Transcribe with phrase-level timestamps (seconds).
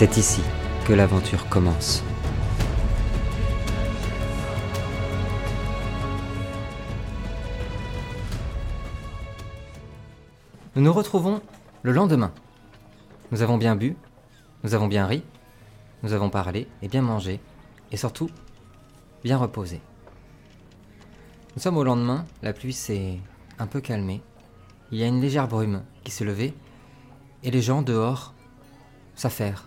[0.00, 0.40] C'est ici
[0.86, 2.02] que l'aventure commence.
[10.74, 11.42] Nous nous retrouvons
[11.82, 12.32] le lendemain.
[13.30, 13.94] Nous avons bien bu,
[14.64, 15.22] nous avons bien ri,
[16.02, 17.38] nous avons parlé et bien mangé,
[17.92, 18.30] et surtout
[19.22, 19.82] bien reposé.
[21.56, 23.18] Nous sommes au lendemain, la pluie s'est
[23.58, 24.22] un peu calmée,
[24.92, 26.54] il y a une légère brume qui s'est levée,
[27.42, 28.32] et les gens dehors
[29.14, 29.66] s'affairent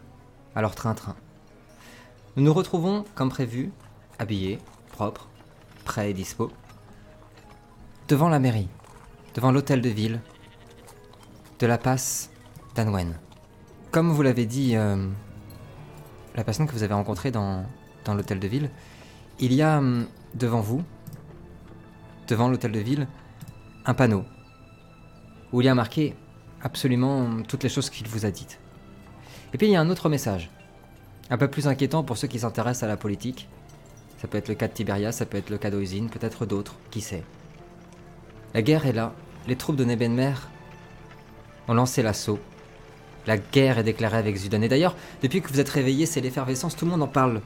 [0.62, 1.16] leur train-train.
[2.36, 3.72] Nous nous retrouvons, comme prévu,
[4.20, 4.60] habillés,
[4.92, 5.30] propres,
[5.86, 6.52] prêts et dispo,
[8.08, 8.70] devant la mairie,
[9.36, 10.22] devant l'hôtel de ville
[11.60, 12.30] de la passe
[12.76, 13.18] d'Anwen.
[13.92, 15.08] Comme vous l'avez dit, euh,
[16.36, 17.66] la personne que vous avez rencontrée dans,
[18.08, 18.70] l'hôtel de ville,
[19.40, 20.84] il y a hum, devant vous,
[22.28, 23.08] devant l'hôtel de ville,
[23.86, 24.24] un panneau
[25.52, 26.16] où il y a marqué
[26.62, 28.60] absolument toutes les choses qu'il vous a dites.
[29.54, 30.50] Et puis il y a un autre message,
[31.30, 33.48] un peu plus inquiétant pour ceux qui s'intéressent à la politique.
[34.20, 36.76] Ça peut être le cas de Tiberias, ça peut être le cas d'Oisin, peut-être d'autres,
[36.92, 37.24] qui sait.
[38.54, 39.14] La guerre est là,
[39.48, 40.34] les troupes de Nebenmer
[41.68, 42.40] ont lancé l'assaut.
[43.28, 44.62] La guerre est déclarée avec Zudan.
[44.62, 47.42] Et d'ailleurs, depuis que vous êtes réveillés, c'est l'effervescence, tout le monde en parle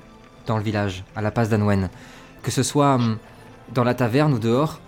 [0.46, 1.90] dans le village, à la passe d'Anwen.
[2.42, 3.18] Que ce soit hum,
[3.74, 4.80] dans la taverne ou dehors,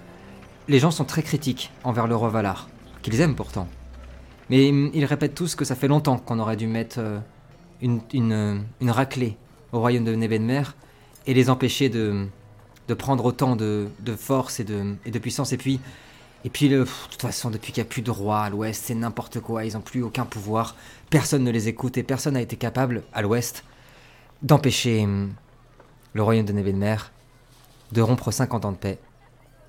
[0.68, 2.70] les gens sont très critiques envers le roi Valar,
[3.02, 3.68] qu'ils aiment pourtant.
[4.50, 7.20] Mais ils répètent tous que ça fait longtemps qu'on aurait dû mettre euh,
[7.84, 9.38] euh, une raclée
[9.72, 10.64] au royaume de Nebenmer
[11.28, 12.28] et les empêcher de,
[12.98, 13.88] prendre autant de,
[14.18, 15.54] force et de, puissance.
[15.54, 15.80] Et puis,
[16.44, 18.86] et puis le, de toute façon, depuis qu'il n'y a plus de roi à l'ouest,
[18.86, 20.76] c'est n'importe quoi, ils n'ont plus aucun pouvoir,
[21.10, 23.64] personne ne les écoute et personne n'a été capable, à l'ouest,
[24.42, 25.34] d'empêcher hum,
[26.14, 26.98] le royaume de Nebenmer
[27.92, 29.00] de rompre 50 ans de paix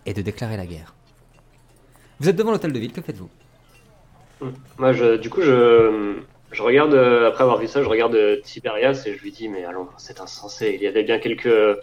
[0.06, 0.94] et de déclarer la guerre.
[2.18, 3.30] Vous êtes devant l'hôtel de ville, que faites-vous?
[4.78, 6.20] Moi, je, du coup, je,
[6.52, 9.48] je regarde, euh, après avoir vu ça, je regarde euh, Tiberias et je lui dis,
[9.48, 10.72] mais allons, c'est insensé.
[10.74, 11.78] Il y avait bien quelques,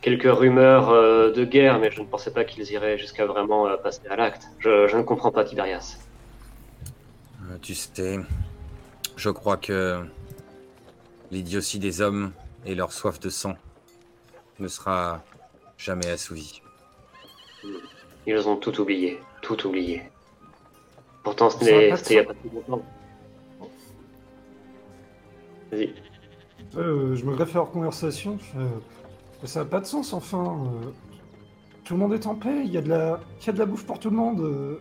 [0.00, 4.06] quelques rumeurs euh, de guerre, mais je ne pensais pas qu'ils iraient jusqu'à vraiment passer
[4.08, 4.48] à l'acte.
[4.58, 5.98] Je, je ne comprends pas Tiberias.
[7.60, 8.18] Tu sais,
[9.16, 10.02] je crois que
[11.30, 12.32] l'idiotie des hommes
[12.64, 13.56] et leur soif de sang
[14.58, 15.22] ne sera
[15.76, 16.62] jamais assouvie.
[18.26, 20.02] Ils ont tout oublié, tout oublié.
[21.22, 22.26] Pourtant, c'était il n'y a sens.
[22.26, 22.82] pas si longtemps.
[25.70, 25.94] Vas-y.
[26.76, 28.38] Euh, je me greffe à leur conversation.
[28.56, 28.68] euh,
[29.44, 30.66] ça n'a pas de sens, enfin.
[30.84, 30.90] euh,
[31.84, 33.20] tout le monde est en paix, il y, a de la...
[33.40, 34.40] il y a de la bouffe pour tout le monde.
[34.40, 34.80] euh,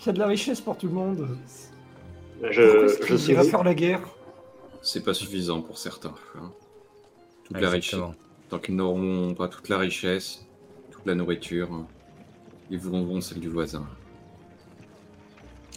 [0.00, 1.38] Il y a de la richesse pour tout le monde.
[2.40, 3.50] Pourquoi Je, je iraient souris.
[3.50, 4.00] faire la guerre?
[4.82, 6.14] C'est pas suffisant pour certains.
[6.36, 6.50] hein.
[7.44, 8.00] Toute la richesse.
[8.48, 10.44] Tant qu'ils n'auront pas toute la richesse,
[10.90, 11.86] toute la nourriture,
[12.70, 13.86] ils voudront celle du voisin.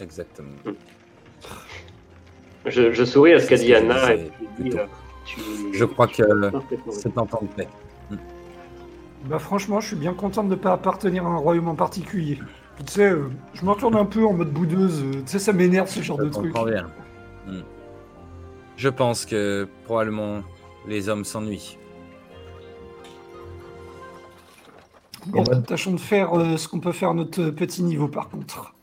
[0.00, 0.50] Exactement.
[2.66, 4.84] Je, je souris à ce qu'a dit Anna et puis euh,
[5.24, 5.40] tu-
[5.72, 6.50] Je crois que
[6.90, 7.68] c'est un temps de paix.
[9.26, 12.38] Bah franchement, je suis bien content de ne pas appartenir à un royaume en particulier.
[12.86, 15.02] Tu sais, euh, je me retourne un peu en mode boudeuse.
[15.02, 16.52] euh, tu sais, ça m'énerve ce genre Je de truc.
[16.66, 16.88] bien.
[17.46, 17.62] Hmm.
[18.76, 20.42] Je pense que probablement
[20.86, 21.78] les hommes s'ennuient.
[25.26, 28.74] Bon, tâchons de faire euh, ce qu'on peut faire à notre petit niveau par contre.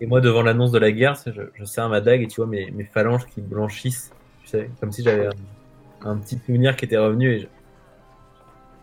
[0.00, 2.46] Et moi, devant l'annonce de la guerre, je, je serre ma dague et tu vois
[2.46, 4.12] mes, mes phalanges qui blanchissent.
[4.42, 7.46] Tu sais, comme si j'avais un, un petit souvenir qui était revenu et je,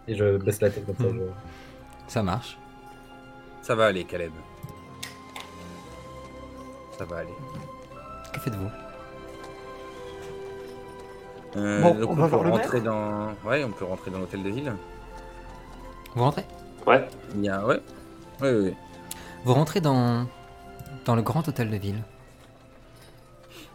[0.08, 1.14] et je baisse la tête comme ça.
[1.14, 2.58] je- Ça marche.
[3.62, 4.32] Ça va aller, Caleb.
[6.98, 7.30] Ça va aller.
[8.34, 8.70] Que faites-vous?
[11.58, 13.30] Euh, Bon, donc on on, va peut voir le rentrer dans.
[13.46, 14.74] Ouais, on peut rentrer dans l'hôtel de ville.
[16.16, 16.44] Vous rentrez?
[16.86, 17.08] Ouais.
[17.36, 17.66] Il y a.
[17.66, 17.80] Ouais.
[18.42, 18.74] Ouais, ouais, ouais.
[19.46, 20.28] Vous rentrez dans,
[21.06, 22.04] dans le grand hôtel de ville.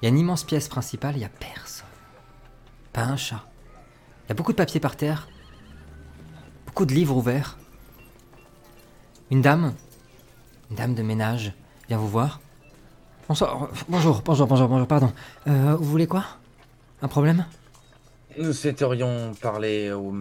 [0.00, 1.86] Il y a une immense pièce principale, il n'y a personne.
[2.92, 3.44] Pas un chat.
[4.24, 5.28] Il y a beaucoup de papiers par terre.
[6.66, 7.58] Beaucoup de livres ouverts.
[9.30, 9.74] Une dame,
[10.70, 11.52] une dame de ménage,
[11.88, 12.40] vient vous voir.
[13.28, 15.12] Bonsoir, bonjour, bonjour, bonjour, bonjour, pardon.
[15.46, 16.24] Euh, vous voulez quoi?
[17.00, 17.46] Un problème?
[18.38, 20.14] Nous souhaiterions parler au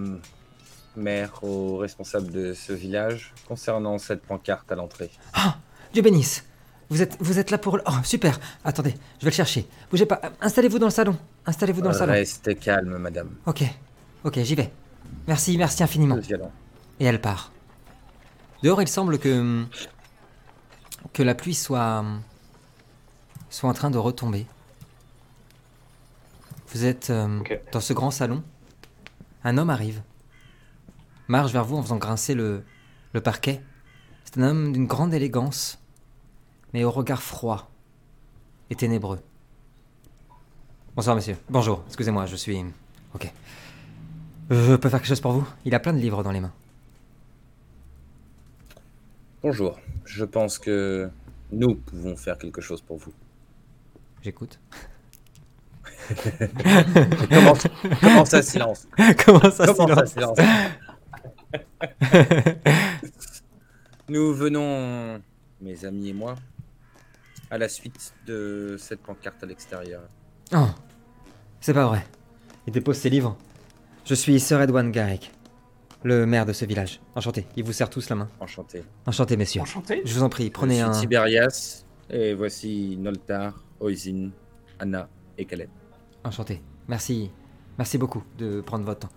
[0.95, 5.11] maire, au responsable de ce village, concernant cette pancarte à l'entrée.
[5.33, 5.57] Ah
[5.93, 6.45] Dieu bénisse
[6.93, 7.77] vous êtes, vous êtes là pour...
[7.77, 9.67] le- Oh, super Attendez, je vais le chercher.
[9.89, 10.21] Bougez pas.
[10.41, 11.17] Installez-vous dans le salon.
[11.45, 12.13] Installez-vous dans le salon.
[12.13, 13.31] Restez calme, madame.
[13.47, 13.63] Ok,
[14.23, 14.71] ok, j'y vais.
[15.27, 16.17] Merci, merci infiniment.
[16.99, 17.51] Et elle part.
[18.61, 19.65] Dehors, il semble que
[21.13, 22.03] que la pluie soit
[23.49, 24.45] soit en train de retomber.
[26.73, 27.39] Vous êtes euh,
[27.71, 28.43] dans ce grand salon.
[29.43, 30.01] Un homme arrive,
[31.27, 32.63] marche vers vous en faisant grincer le
[33.13, 33.61] le parquet.
[34.25, 35.79] C'est un homme d'une grande élégance,
[36.73, 37.69] mais au regard froid
[38.69, 39.19] et ténébreux.
[40.95, 41.37] Bonsoir, monsieur.
[41.49, 42.63] Bonjour, excusez-moi, je suis.
[43.13, 43.31] Ok.
[44.49, 45.47] Je peux faire quelque chose pour vous?
[45.65, 46.53] Il a plein de livres dans les mains.
[49.41, 49.79] Bonjour.
[50.05, 51.09] Je pense que
[51.51, 53.13] nous pouvons faire quelque chose pour vous.
[54.21, 54.59] J'écoute.
[57.29, 57.53] Comment,
[58.01, 58.87] comment ça, silence?
[59.25, 60.37] Comment ça, Comment ça, silence?
[60.37, 60.39] silence?
[64.09, 65.21] Nous venons,
[65.61, 66.35] mes amis et moi,
[67.53, 70.01] à la suite de cette pancarte à l'extérieur.
[70.55, 70.65] Oh,
[71.61, 72.03] c'est pas vrai.
[72.65, 73.37] Il dépose ses livres.
[74.05, 75.31] Je suis Sir Edwin Garrick,
[76.03, 76.99] le maire de ce village.
[77.13, 77.45] Enchanté.
[77.55, 78.27] Il vous serre tous la main.
[78.39, 78.83] Enchanté.
[79.05, 79.61] Enchanté, messieurs.
[79.61, 80.01] Enchanté.
[80.03, 80.99] Je vous en prie, prenez Je suis un.
[81.01, 84.31] Tiberias, et voici Noltar, Oisin,
[84.79, 85.07] Anna
[85.37, 85.69] et Caleb.
[86.23, 86.59] Enchanté.
[86.87, 87.29] Merci.
[87.77, 89.13] Merci beaucoup de prendre votre temps.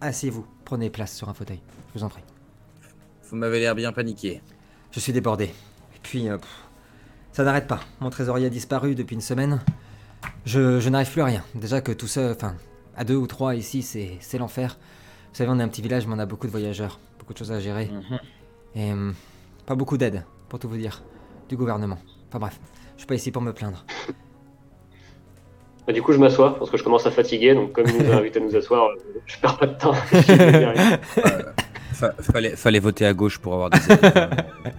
[0.00, 0.46] Asseyez-vous.
[0.64, 1.60] Prenez place sur un fauteuil.
[1.92, 2.22] Je vous en prie.
[3.28, 4.42] Vous m'avez l'air bien paniqué.
[4.92, 5.46] Je suis débordé.
[5.46, 6.69] Et puis, euh, pff,
[7.32, 7.80] ça n'arrête pas.
[8.00, 9.60] Mon trésorier a disparu depuis une semaine.
[10.44, 11.42] Je, je n'arrive plus à rien.
[11.54, 12.54] Déjà que tout seul, enfin,
[12.96, 14.76] à deux ou trois ici, c'est c'est l'enfer.
[15.30, 17.38] Vous savez, on est un petit village, mais on a beaucoup de voyageurs, beaucoup de
[17.38, 17.90] choses à gérer.
[18.74, 19.14] Et hum,
[19.66, 21.02] pas beaucoup d'aide, pour tout vous dire,
[21.48, 21.98] du gouvernement.
[22.28, 22.58] Enfin bref,
[22.96, 23.84] je suis pas ici pour me plaindre.
[25.86, 27.54] Bah, du coup, je m'assois parce que je commence à fatiguer.
[27.54, 28.96] Donc, comme il nous a invités à nous asseoir, euh,
[29.26, 29.94] je perds pas de temps.
[31.92, 33.78] Fa- fallait, fallait voter à gauche pour avoir des.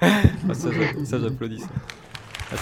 [0.02, 1.64] Ah, ça, j'applaudis.
[2.54, 2.58] Ah,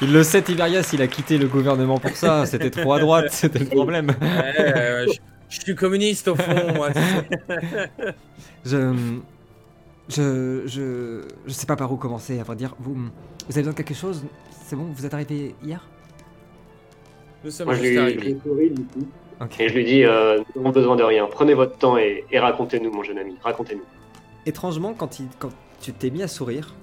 [0.00, 2.44] Il le sait, Tiberias, il a quitté le gouvernement pour ça.
[2.46, 4.08] C'était trop à droite, c'était le problème.
[4.20, 5.12] Ouais, je,
[5.48, 6.88] je suis communiste au fond, moi.
[8.64, 8.94] Je.
[10.08, 10.62] Je.
[10.66, 11.22] Je.
[11.46, 12.74] Je sais pas par où commencer, à vrai dire.
[12.80, 12.94] Vous.
[12.94, 13.00] Vous
[13.50, 14.24] avez besoin de quelque chose?
[14.66, 15.84] C'est bon, vous êtes arrivé hier?
[17.44, 18.20] Nous sommes Moi, je juste arrivés.
[18.20, 19.08] lui souris, du coup,
[19.40, 19.58] Ok.
[19.60, 21.26] et je lui dis euh, Nous n'avons besoin de rien.
[21.30, 23.36] Prenez votre temps et, et racontez-nous, mon jeune ami.
[23.42, 23.82] Racontez-nous.
[24.44, 25.50] Étrangement, quand, il, quand
[25.80, 26.74] tu t'es mis à sourire,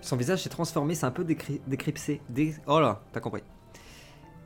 [0.00, 2.20] son visage s'est transformé, c'est un peu décri- décrypté.
[2.28, 2.54] Dé...
[2.66, 3.42] Oh là, t'as compris.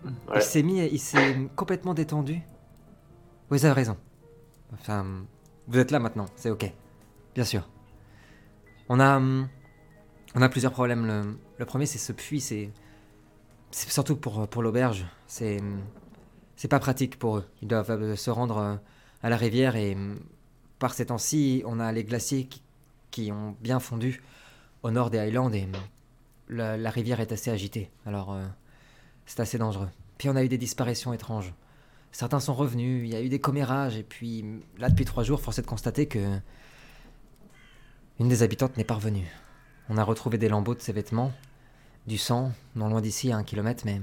[0.05, 0.37] Ouais.
[0.37, 2.41] Il s'est mis, il s'est complètement détendu.
[3.51, 3.97] Vous avez raison.
[4.73, 5.05] Enfin,
[5.67, 6.73] vous êtes là maintenant, c'est ok.
[7.35, 7.69] Bien sûr.
[8.89, 11.07] On a, on a plusieurs problèmes.
[11.07, 12.41] Le, le premier, c'est ce puits.
[12.41, 12.71] C'est,
[13.71, 15.07] c'est surtout pour, pour l'auberge.
[15.27, 15.61] C'est,
[16.57, 17.45] c'est pas pratique pour eux.
[17.61, 18.77] Ils doivent euh, se rendre euh,
[19.23, 19.97] à la rivière et
[20.79, 22.49] par ces temps-ci, on a les glaciers
[23.11, 24.23] qui, ont bien fondu
[24.85, 25.73] au nord des Highlands et hum,
[26.49, 27.91] la, rivière est assez agitée.
[28.07, 28.45] Alors, euh,
[29.27, 29.89] c'est assez dangereux.
[30.19, 31.53] Puis on a eu des disparitions étranges.
[32.13, 34.45] Certains sont revenus, il y a eu des commérages, et puis
[34.79, 36.39] là, depuis trois jours, force est de constater que.
[38.21, 39.27] Une des habitantes n'est pas revenue.
[39.89, 41.33] On a retrouvé des lambeaux de ses vêtements,
[42.07, 44.01] du sang, non loin d'ici, à un kilomètre, mais.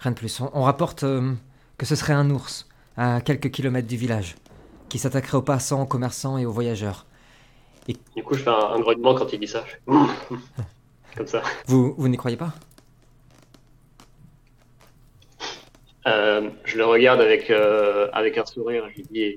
[0.00, 0.40] Rien de plus.
[0.40, 1.34] On, on rapporte euh,
[1.76, 4.36] que ce serait un ours, à quelques kilomètres du village,
[4.88, 7.06] qui s'attaquerait aux passants, aux commerçants et aux voyageurs.
[8.14, 9.64] Du coup, je fais un, un grognement quand il dit ça.
[11.16, 11.42] Comme ça.
[11.66, 12.52] Vous, vous n'y croyez pas?
[16.06, 18.84] Euh, je le regarde avec, euh, avec un sourire.
[18.90, 19.36] Je lui dis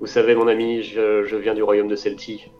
[0.00, 2.50] Vous savez, mon ami, je, je viens du royaume de Celti.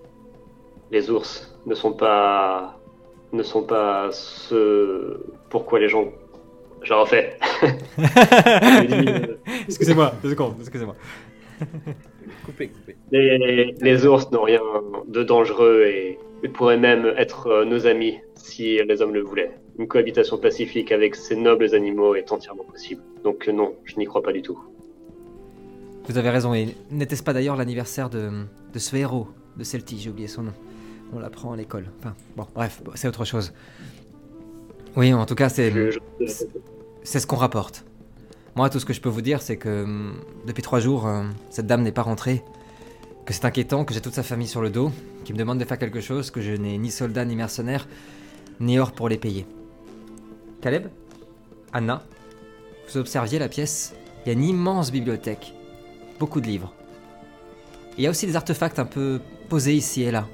[0.90, 2.78] Les ours ne sont pas.
[3.32, 5.20] ne sont pas ce.
[5.50, 6.06] Pourquoi les gens.
[6.82, 7.38] Je le refais.
[7.98, 10.94] Euh, Excusez-moi, deux secondes, excusez-moi.
[12.44, 12.96] Coupé, coupé.
[13.12, 14.60] les, les ours n'ont rien
[15.06, 19.52] de dangereux et, et pourraient même être euh, nos amis si les hommes le voulaient.
[19.78, 23.02] Une cohabitation pacifique avec ces nobles animaux est entièrement possible.
[23.24, 24.58] Donc euh, non, je n'y crois pas du tout.
[26.08, 28.30] Vous avez raison, et n'était-ce pas d'ailleurs l'anniversaire de,
[28.72, 30.52] de ce héros de Celti, j'ai oublié son nom.
[31.12, 31.86] On l'apprend à l'école.
[32.00, 33.52] Enfin, bon, bref, c'est autre chose.
[34.96, 35.72] Oui, en tout cas, c'est
[37.02, 37.84] c'est ce qu'on rapporte.
[38.56, 40.14] Moi, tout ce que je peux vous dire, c'est que hum,
[40.46, 42.42] depuis trois jours, euh, cette dame n'est pas rentrée,
[43.26, 44.90] que c'est inquiétant, que j'ai toute sa famille sur le dos,
[45.24, 47.86] qui me demande de faire quelque chose, que je n'ai ni soldat ni mercenaires,
[48.58, 49.44] ni or pour les payer.
[50.62, 50.88] Caleb
[51.74, 52.02] Anna
[52.88, 53.94] Vous observiez la pièce
[54.24, 55.52] Il y a une immense bibliothèque,
[56.18, 56.72] beaucoup de livres.
[57.98, 59.20] Il y a aussi des artefacts un peu
[59.50, 60.26] posés ici et là.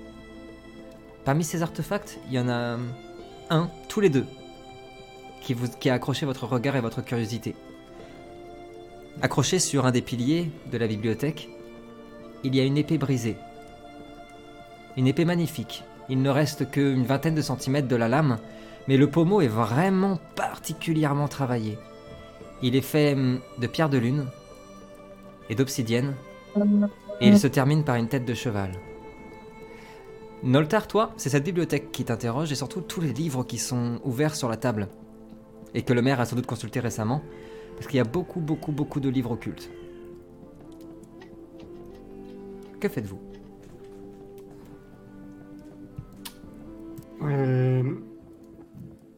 [1.24, 2.86] Parmi ces artefacts, il y en a hum,
[3.50, 4.26] un, tous les deux,
[5.40, 7.56] qui, qui a accroché votre regard et votre curiosité.
[9.20, 11.48] Accroché sur un des piliers de la bibliothèque,
[12.44, 13.36] il y a une épée brisée.
[14.96, 15.84] Une épée magnifique.
[16.08, 18.38] Il ne reste qu'une vingtaine de centimètres de la lame,
[18.88, 21.78] mais le pommeau est vraiment particulièrement travaillé.
[22.62, 24.26] Il est fait hum, de pierre de lune
[25.50, 26.14] et d'obsidienne,
[27.20, 28.72] et il se termine par une tête de cheval.
[30.42, 34.34] Noltar, toi, c'est cette bibliothèque qui t'interroge et surtout tous les livres qui sont ouverts
[34.34, 34.88] sur la table
[35.74, 37.22] et que le maire a sans doute consulté récemment,
[37.82, 39.68] parce qu'il y a beaucoup, beaucoup, beaucoup de livres occultes.
[42.78, 43.18] Que faites-vous?
[47.24, 47.82] Euh,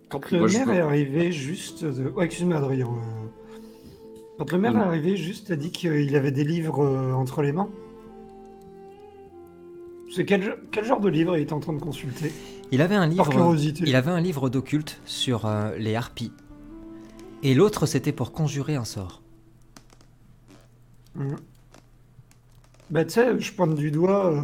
[0.09, 1.85] Quand le Moi, maire est arrivé juste...
[1.85, 2.87] de- excuse-moi Adrien.
[2.87, 3.27] euh,
[4.39, 7.53] Quand le maire est arrivé juste a dit qu'il avait des livres euh, entre les
[7.53, 7.69] mains.
[10.11, 12.33] C'est quel, quel genre de livre il était en train de consulter?
[12.73, 13.29] Il avait un Par livre.
[13.29, 13.85] curiosité.
[13.87, 16.33] Il avait un livre d'occulte sur euh, les harpies.
[17.45, 19.23] Et l'autre, c'était pour conjurer un sort.
[21.15, 21.37] Mhm.
[22.91, 24.33] Bah tu sais, je pointe du doigt...
[24.35, 24.41] euh,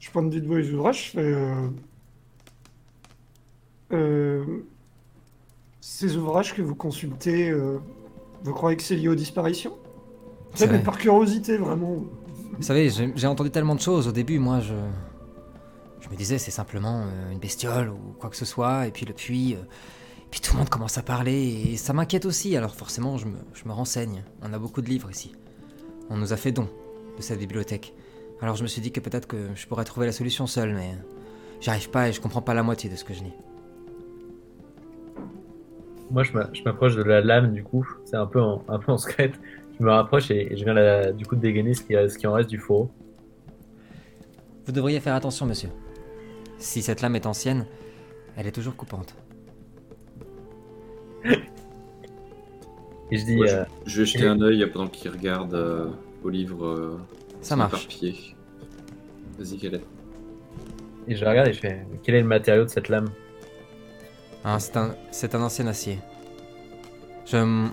[0.00, 1.32] Je pointe du doigt les ouvrages, je fais...
[1.32, 1.68] euh,
[3.92, 4.44] euh,
[5.80, 7.52] Ces ouvrages que vous consultez,
[8.42, 9.74] vous croyez que c'est lié aux disparitions?
[10.54, 12.04] C'est mais par curiosité, vraiment.
[12.56, 14.74] Vous savez, j'ai entendu tellement de choses au début, moi je.
[16.00, 19.14] Je me disais, c'est simplement une bestiole ou quoi que ce soit, et puis le
[19.14, 19.56] puits.
[20.34, 23.36] Puis tout le monde commence à parler, et ça m'inquiète aussi, alors forcément je me,
[23.52, 24.24] je me renseigne.
[24.42, 25.32] On a beaucoup de livres ici.
[26.10, 26.68] On nous a fait don
[27.16, 27.94] de cette bibliothèque.
[28.40, 30.98] Alors je me suis dit que peut-être que je pourrais trouver la solution seul, mais.
[31.60, 33.32] J'arrive pas et je comprends pas la moitié de ce que je lis.
[36.10, 37.86] Moi, je m'a- je m'approche de la lame, du coup.
[38.04, 39.30] C'est un peu en, un peu en secret.
[39.78, 42.18] Je me rapproche et, et je viens la- du coup de dégainer ce qui, ce
[42.18, 42.90] qui en reste du fourreau.
[44.66, 45.70] Vous devriez faire attention, monsieur.
[46.58, 47.66] Si cette lame est ancienne,
[48.36, 49.14] elle est toujours coupante.
[53.10, 55.88] Et je dis, Moi, je- euh, Je vais jeter un œil pendant qu'il regarde euh,
[56.22, 56.64] au livre.
[56.66, 56.98] euh,
[57.42, 57.88] Ça marche.
[59.38, 59.82] Vas-y, quel est
[61.06, 63.10] et je regarde et je fais, quel est le matériau de cette lame?
[64.42, 65.98] Hein, c'est un, c'est un ancien acier.
[67.26, 67.70] Je, on,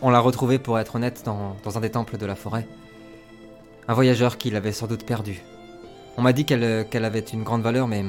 [0.00, 2.66] on l'a retrouvé, pour être honnête, dans, dans un des temples de la forêt.
[3.86, 5.42] Un voyageur qui l'avait sans doute perdu.
[6.16, 8.02] On m'a dit qu'elle qu'elle avait une grande valeur, mais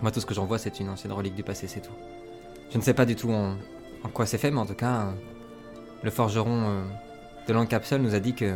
[0.00, 1.92] moi tout ce que j'en vois, c'est une ancienne relique du passé, c'est tout.
[2.72, 3.56] Je ne sais pas du tout en,
[4.02, 5.12] en quoi c'est fait, mais en tout cas,
[6.02, 6.82] le forgeron euh,
[7.46, 8.54] de l'Ancapsule nous a dit que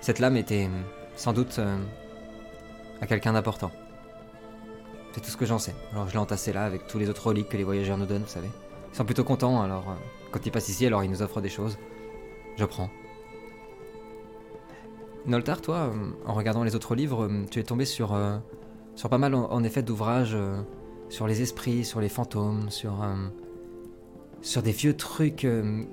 [0.00, 0.82] cette lame était euh,
[1.16, 1.78] sans doute euh,
[3.00, 3.70] à quelqu'un d'important.
[5.12, 5.74] C'est tout ce que j'en sais.
[5.92, 8.22] Alors je l'ai entassé là avec tous les autres reliques que les voyageurs nous donnent,
[8.22, 8.50] vous savez.
[8.92, 9.96] Ils sont plutôt contents, alors
[10.30, 11.78] quand ils passent ici, alors ils nous offrent des choses.
[12.56, 12.90] Je prends.
[15.24, 15.90] Noltar, toi,
[16.26, 18.18] en regardant les autres livres, tu es tombé sur,
[18.96, 20.36] sur pas mal en, effet d'ouvrages
[21.12, 25.84] sur les esprits, sur les fantômes, sur, euh, des vieux trucs euh,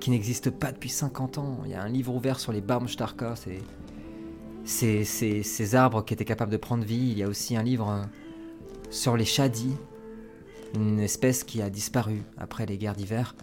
[0.00, 1.60] qui n'existent pas depuis 50 ans.
[1.64, 6.26] Il y a un livre ouvert sur les Baumstarker, c'est ces, ces, arbres qui étaient
[6.26, 7.08] capables de prendre vie.
[7.10, 8.02] Il y a aussi un livre euh,
[8.90, 9.74] sur les Shadis,
[10.74, 13.34] une espèce qui a disparu après les guerres d'hiver.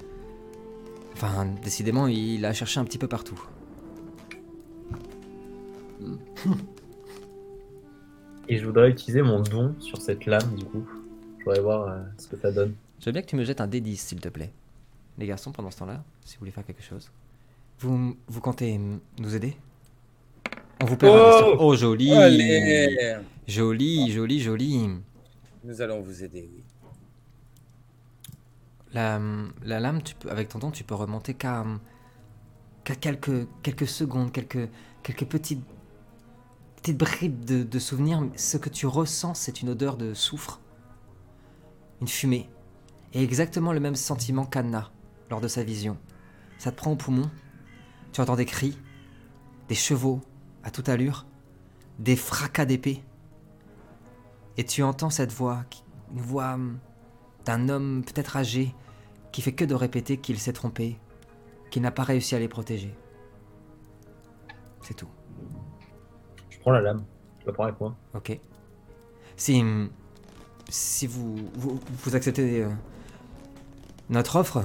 [1.13, 3.41] Enfin, décidément, il a cherché un petit peu partout.
[8.47, 10.85] Et je voudrais utiliser mon don sur cette lame, du coup.
[11.43, 12.73] Je voudrais voir euh, ce que ça donne.
[13.01, 14.53] Je veux bien que tu me jettes un D10, s'il te plaît.
[15.17, 17.11] Les garçons, pendant ce temps-là, si vous voulez faire quelque chose.
[17.79, 18.79] Vous, vous comptez
[19.19, 19.57] nous aider?
[20.81, 21.57] On vous bien sûr.
[21.59, 24.89] Oh, joli Allez Joli, joli, joli
[25.65, 26.63] Nous allons vous aider, oui.
[28.93, 29.19] La,
[29.65, 31.65] la lame, tu peux, avec ton don, tu peux remonter qu'à
[33.01, 34.69] quelques, quelques secondes, quelques,
[35.01, 35.63] quelques petites,
[36.77, 38.23] petites bribes de, de souvenirs.
[38.37, 40.61] Ce que tu ressens, c'est une odeur de soufre,
[42.03, 42.49] une fumée,
[43.13, 44.91] et exactement le même sentiment qu'Anna
[45.29, 45.97] lors de sa vision.
[46.57, 47.31] Ça te prend au poumon,
[48.11, 48.77] tu entends des cris,
[49.69, 50.19] des chevaux
[50.63, 51.25] à toute allure,
[51.99, 53.01] des fracas d'épée,
[54.57, 55.63] et tu entends cette voix,
[56.11, 56.77] une voix hum,
[57.45, 58.75] d'un homme peut-être âgé
[59.31, 60.99] qui fait que de répéter qu'il s'est trompé,
[61.71, 62.93] qu'il n'a pas réussi à les protéger.
[64.81, 65.07] C'est tout,
[66.49, 67.05] Je prends la lame.
[67.39, 67.95] Je la prends avec moi.
[68.13, 68.37] ok
[69.37, 69.63] Si,
[70.73, 72.69] si vous, vous, vous acceptez euh,
[74.09, 74.63] notre offre,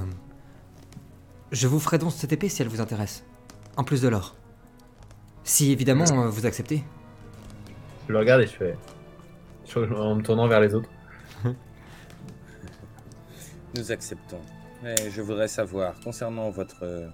[1.51, 3.23] je vous ferai donc cette épée si elle vous intéresse,
[3.77, 4.35] en plus de l'or.
[5.43, 6.83] Si évidemment euh, vous acceptez.
[8.07, 8.75] Je le regarde et je fais.
[9.75, 10.89] en me tournant vers les autres.
[13.75, 14.41] Nous acceptons.
[14.81, 17.11] Mais je voudrais savoir, concernant votre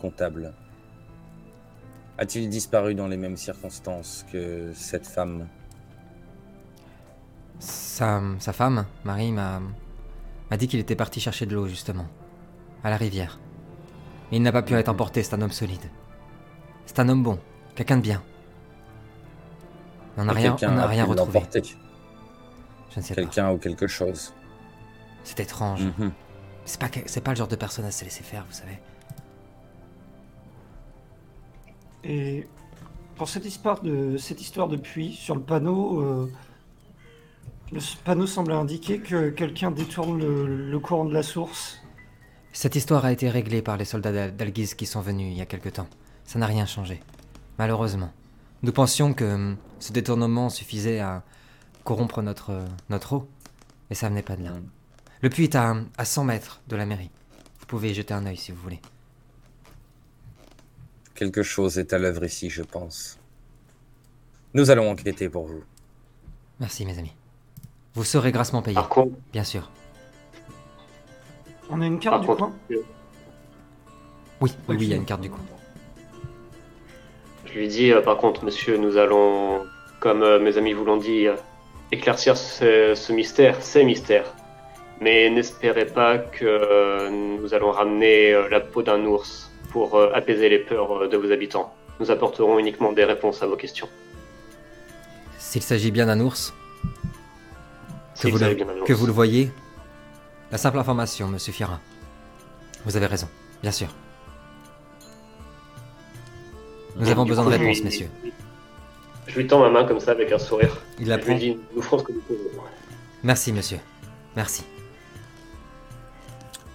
[0.00, 0.54] comptable,
[2.16, 5.48] a-t-il disparu dans les mêmes circonstances que cette femme?
[7.58, 9.60] Sa, sa femme, Marie, m'a
[10.50, 12.06] m'a dit qu'il était parti chercher de l'eau, justement,
[12.84, 13.40] à la rivière.
[14.30, 15.90] Mais il n'a pas pu être emporté, c'est un homme solide.
[16.84, 17.38] C'est un homme bon,
[17.74, 18.22] quelqu'un de bien.
[20.16, 21.40] On n'a rien, on n'a a rien retrouvé.
[21.52, 23.22] Je ne sais pas.
[23.22, 24.32] Quelqu'un ou quelque chose
[25.24, 25.82] C'est étrange.
[26.64, 28.78] C'est pas, que- c'est pas le genre de personne à se laisser faire, vous savez.
[32.04, 32.46] Et
[33.16, 36.32] pour cette histoire de, cette histoire de puits, sur le panneau, euh,
[37.72, 41.78] le panneau semble indiquer que quelqu'un détourne le, le courant de la source.
[42.52, 45.42] Cette histoire a été réglée par les soldats d'Al- d'Alguise qui sont venus il y
[45.42, 45.88] a quelque temps.
[46.24, 47.02] Ça n'a rien changé.
[47.58, 48.12] Malheureusement.
[48.62, 51.22] Nous pensions que hum, ce détournement suffisait à,
[51.84, 53.28] corrompre notre, notre eau.
[53.90, 54.52] Et ça venait pas de là.
[55.22, 57.10] Le puits est à, à 100 mètres de la mairie.
[57.60, 58.80] Vous pouvez y jeter un œil si vous voulez.
[61.14, 63.18] Quelque chose est à l'œuvre ici, je pense.
[64.54, 65.62] Nous allons enquêter pour vous.
[66.60, 67.12] Merci, mes amis.
[67.96, 69.70] Vous serez grassement payés, Par contre, bien sûr.
[71.70, 72.76] On a une carte Par du contre, coin Oui,
[74.40, 75.40] oui, oui, il y a une carte du coup.
[77.46, 79.64] je lui dis, euh, par contre, monsieur, nous allons,
[80.00, 81.34] comme euh, mes amis vous l'ont dit, euh,
[81.90, 84.32] éclaircir ce, ce mystère, ces mystères.
[85.00, 90.10] Mais n'espérez pas que euh, nous allons ramener euh, la peau d'un ours pour euh,
[90.14, 91.74] apaiser les peurs euh, de vos habitants.
[91.98, 93.88] Nous apporterons uniquement des réponses à vos questions.
[95.38, 96.52] S'il s'agit bien d'un ours,
[98.20, 99.50] que vous, le, que vous le voyez,
[100.50, 101.80] la simple information me suffira.
[102.84, 103.28] Vous avez raison,
[103.62, 103.88] bien sûr.
[106.96, 108.08] Nous avons besoin coup, de lui- réponses, messieurs.
[109.26, 110.76] Je lui tends ma main comme ça avec un sourire.
[110.98, 111.32] Il la je prend.
[111.32, 112.38] lui dis, nous ferons ce que nous pouvons.
[113.22, 113.78] Merci, monsieur.
[114.36, 114.64] Merci.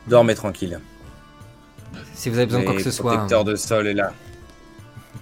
[0.08, 0.80] Dormez tranquille.
[2.14, 4.14] Si vous avez besoin de quoi que ce soit, protecteurs de sol est là.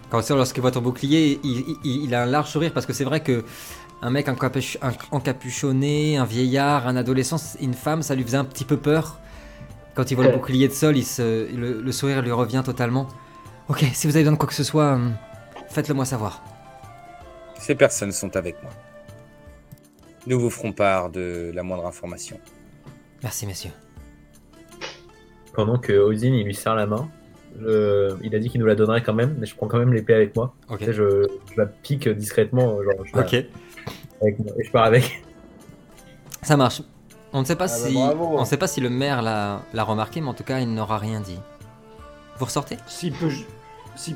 [0.10, 3.04] quand lorsqu'il voit ton bouclier, il, il- il a un large sourire parce que c'est
[3.04, 3.44] vrai que
[4.02, 4.28] un mec
[5.12, 9.20] encapuchonné, un vieillard, un adolescent, une femme, ça lui faisait un petit peu peur.
[9.96, 13.08] Quand il voit le bouclier de sol, il se, le, le sourire lui revient totalement.
[13.68, 15.14] Ok, si vous avez besoin de quoi que ce soit, hum,
[15.70, 16.42] faites-le moi savoir.
[17.60, 18.72] Ces personnes sont avec moi.
[20.28, 22.40] Nous vous ferons part de la moindre information.
[23.24, 23.72] Merci, messieurs.
[25.54, 27.10] Pendant que Ozin il lui serre la main,
[27.60, 29.92] je- il a dit qu'il nous la donnerait quand même, mais je prends quand même
[29.94, 30.56] l'épée avec moi.
[30.70, 30.80] Ok.
[30.80, 33.46] Tu sais, je, je la pique discrètement, genre je la- Ok.
[34.22, 35.24] Avec moi, et je pars avec.
[36.42, 36.82] Ça marche.
[37.34, 38.26] On ne sait pas Ah bah si, bravo.
[38.38, 40.74] on ne sait pas si le maire l'a l'a remarqué, mais en tout cas, il
[40.74, 41.38] n'aura rien dit.
[42.38, 42.78] Vous ressortez?
[42.88, 43.30] S'il peut,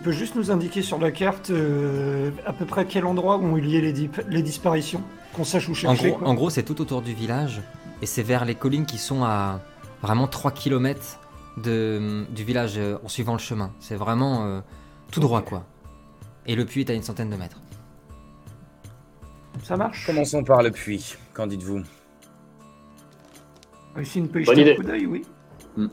[0.03, 3.61] peut juste nous indiquer sur la carte euh, à peu près quel endroit ont eu
[3.61, 6.09] lieu les, les disparitions, qu'on sache où En chercher.
[6.09, 6.27] gros, quoi.
[6.27, 7.61] en gros, c'est tout autour du village
[8.01, 9.59] et c'est vers les collines qui sont à
[10.01, 11.19] vraiment 3 km
[11.57, 13.71] de, du village euh, en suivant le chemin.
[13.79, 14.61] C'est vraiment euh,
[15.11, 15.65] tout droit quoi.
[16.47, 17.57] Et le puits est à une centaine de mètres.
[19.63, 20.05] Ça marche.
[20.05, 21.15] Commençons par le puits.
[21.33, 21.81] Qu'en dites-vous?
[23.99, 24.71] Ici, une peut y Bonne jeter idée.
[24.79, 25.21] un coup d'œil, oui.
[25.77, 25.89] Vous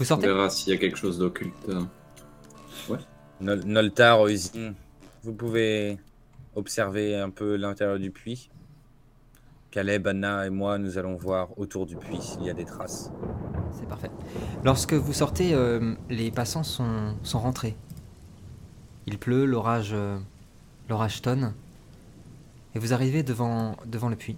[0.00, 1.70] On sortez verra s'il y a quelque chose d'occulte.
[3.40, 4.74] Nol- Noltar, Oisin,
[5.22, 5.98] vous pouvez
[6.54, 8.50] observer un peu l'intérieur du puits.
[9.70, 13.10] Caleb, Anna et moi, nous allons voir autour du puits s'il y a des traces.
[13.72, 14.10] C'est parfait.
[14.64, 17.74] Lorsque vous sortez, euh, les passants sont, sont rentrés.
[19.06, 20.18] Il pleut, l'orage euh,
[20.88, 21.54] l'orage tonne.
[22.74, 24.36] Et vous arrivez devant, devant le puits.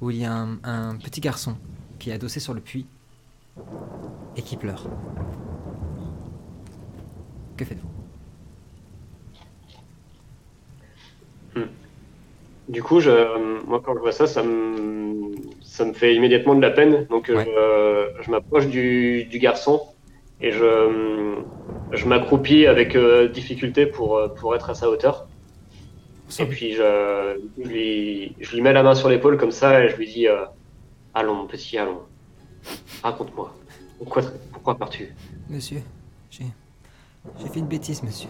[0.00, 1.56] Où il y a un, un petit garçon
[1.98, 2.86] qui est adossé sur le puits
[4.36, 4.86] et qui pleure.
[7.56, 7.88] Que faites-vous?
[12.68, 16.60] Du coup, je, moi, quand je vois ça, ça me, ça me fait immédiatement de
[16.60, 17.06] la peine.
[17.06, 17.44] Donc, Ouais.
[17.44, 19.80] je, je m'approche du, du garçon
[20.40, 21.34] et je,
[21.92, 25.28] je m'accroupis avec euh, difficulté pour, pour être à sa hauteur.
[26.38, 29.88] Et puis, je, je lui, je lui mets la main sur l'épaule comme ça et
[29.88, 30.44] je lui dis euh,
[31.14, 32.02] Allons, mon petit, allons.
[33.02, 33.54] Raconte-moi.
[33.98, 35.14] Pourquoi, pourquoi pars-tu?
[35.48, 35.80] Monsieur,
[36.30, 36.44] j'ai
[37.40, 38.28] j'ai fait une bêtise, monsieur.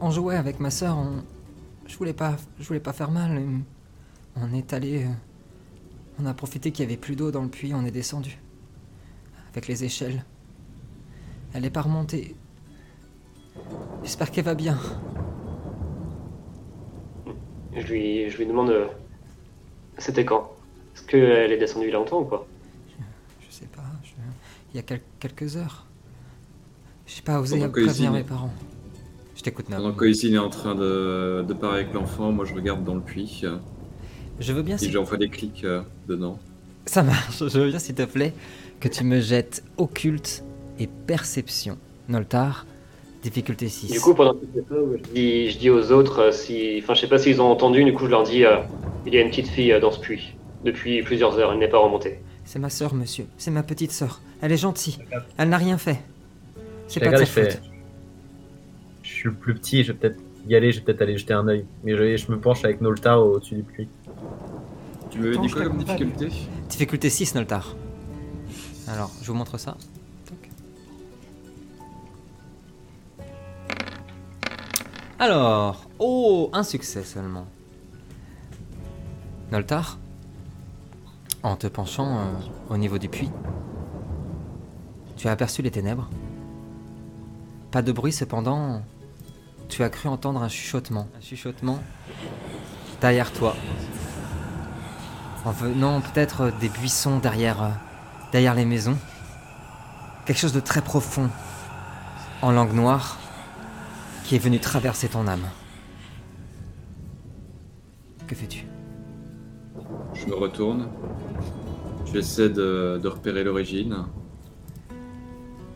[0.00, 1.22] On, jouait avec ma sœur, on,
[1.86, 3.40] je voulais pas, je voulais pas faire mal.
[4.34, 5.08] On est allé, euh,
[6.18, 8.38] on a profité qu'il y avait plus d'eau dans le puits, on est descendu
[9.52, 10.24] avec les échelles.
[11.54, 12.34] Elle est pas remontée.
[14.02, 14.78] J'espère qu'elle va bien.
[17.76, 18.86] Je lui, je lui demande euh,
[19.98, 20.52] C'était quand?
[20.94, 22.46] Est-ce qu'elle est descendue il y a longtemps ou quoi?
[23.40, 23.82] Je sais pas.
[24.04, 24.10] je-
[24.72, 25.86] Il y a quel- quelques heures.
[27.06, 28.52] J'ai pas osé Pendant que prévenir Izzy- mes parents.
[29.36, 29.80] Je t'écoute, Nam.
[29.82, 33.00] Pendant qu'Oisin est en train de, de parler avec l'enfant, moi je regarde dans le
[33.00, 33.56] puits euh,
[34.40, 34.76] Je veux bien.
[34.76, 36.38] et si- j'envoie des clics euh, dedans.
[36.86, 38.32] Ça marche, je veux bien s'il te plaît
[38.80, 40.42] que tu me jettes occulte
[40.78, 41.78] et perception.
[42.08, 42.66] Noltar,
[43.26, 43.90] difficulté 6.
[43.90, 46.80] Du coup, pendant que tu fais ça, je dis, je dis aux autres, euh, si,
[46.82, 48.58] enfin, je sais pas s'ils ont entendu, du coup, je leur dis, euh,
[49.04, 50.34] il y a une petite fille euh, dans ce puits.
[50.64, 52.20] Depuis plusieurs heures, elle n'est pas remontée.
[52.44, 53.26] C'est ma sœur, monsieur.
[53.36, 54.20] C'est ma petite sœur.
[54.40, 54.98] Elle est gentille.
[55.36, 55.98] Elle n'a rien fait.
[56.86, 57.60] C'est Je pas de sa faute.
[59.02, 61.34] Je suis le plus petit, je vais peut-être y aller, je vais peut-être aller jeter
[61.34, 61.64] un œil.
[61.84, 63.88] Mais je, je me penche avec Nolta au-dessus du puits.
[65.10, 66.28] Tu dit je quoi comme difficulté?
[66.68, 67.74] Difficulté 6, Noltar.
[68.88, 69.76] Alors, je vous montre ça.
[75.18, 77.46] Alors, oh, un succès seulement.
[79.50, 79.96] Noltar,
[81.42, 82.22] en te penchant euh,
[82.68, 83.30] au niveau du puits,
[85.16, 86.10] tu as aperçu les ténèbres.
[87.70, 88.82] Pas de bruit cependant,
[89.70, 91.08] tu as cru entendre un chuchotement.
[91.16, 91.78] Un chuchotement
[93.00, 93.56] derrière toi.
[95.46, 97.70] En venant peut-être des buissons derrière, euh,
[98.32, 98.98] derrière les maisons.
[100.26, 101.30] Quelque chose de très profond,
[102.42, 103.16] en langue noire,
[104.26, 105.48] qui est venu traverser ton âme.
[108.26, 108.66] Que fais-tu?
[110.14, 110.88] Je me retourne.
[112.12, 114.04] J'essaie de, de repérer l'origine.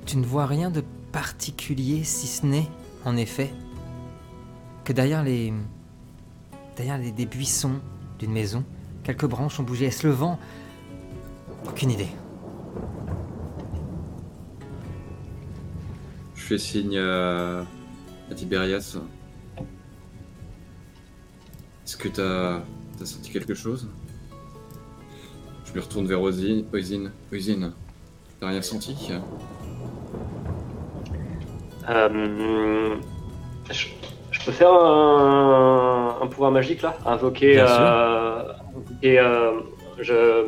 [0.04, 0.82] Tu ne vois rien de
[1.12, 2.68] particulier si ce n'est,
[3.04, 3.52] en effet,
[4.82, 5.52] que derrière les.
[6.76, 7.80] derrière les, des buissons
[8.18, 8.64] d'une maison,
[9.04, 9.86] quelques branches ont bougé.
[9.86, 10.40] Est-ce le vent?
[11.68, 12.08] Aucune idée.
[16.34, 17.64] Je fais signe à,
[18.30, 18.96] à Tiberias.
[21.84, 22.60] Est-ce que t'as
[23.00, 23.88] as senti quelque chose?
[25.64, 26.64] Je me retourne vers Oisine.
[26.72, 27.72] Oisine, Oisine,
[28.38, 29.10] t'as rien senti?
[31.88, 32.96] Euh,
[33.70, 33.86] je,
[34.30, 36.96] je peux faire un, un pouvoir magique là?
[37.06, 37.54] Invoquer.
[37.54, 37.66] Sûr.
[37.68, 38.52] euh,
[39.04, 39.60] euh,
[39.98, 40.44] je,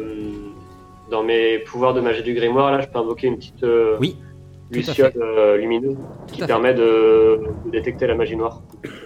[1.11, 4.17] dans mes pouvoirs de magie du grimoire, là, je peux invoquer une petite euh, Oui,
[4.73, 8.63] luciole euh, lumineuse Tout qui permet de, de détecter la magie noire.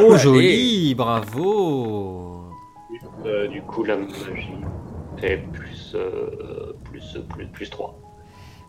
[0.00, 2.44] Oh, joli Bravo
[3.24, 4.50] Euh, du coup, la magie
[5.18, 7.98] fait plus, euh, plus, plus, plus 3.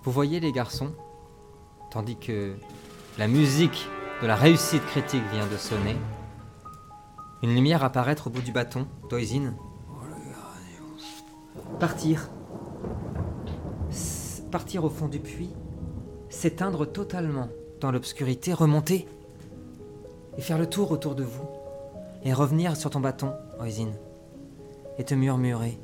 [0.03, 0.91] Vous voyez les garçons,
[1.91, 2.55] tandis que
[3.17, 3.87] la musique
[4.21, 5.95] de la réussite critique vient de sonner,
[7.41, 9.55] une lumière apparaître au bout du bâton, Toisin.
[11.79, 12.29] Partir.
[14.51, 15.53] Partir au fond du puits,
[16.29, 17.49] s'éteindre totalement
[17.81, 19.07] dans l'obscurité, remonter
[20.37, 21.47] et faire le tour autour de vous,
[22.23, 23.91] et revenir sur ton bâton, Oisin,
[24.97, 25.77] et te murmurer.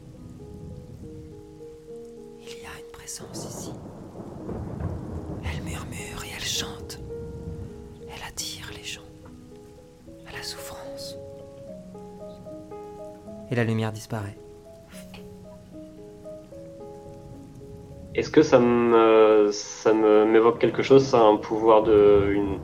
[2.42, 3.72] Il y a une présence ici.
[5.44, 7.00] Elle murmure et elle chante.
[8.02, 9.02] Elle attire les gens
[10.28, 11.16] à la souffrance.
[13.52, 14.38] Et la lumière disparaît.
[18.16, 22.60] Est-ce que ça me, ça m'évoque quelque chose, ça, un pouvoir de, une,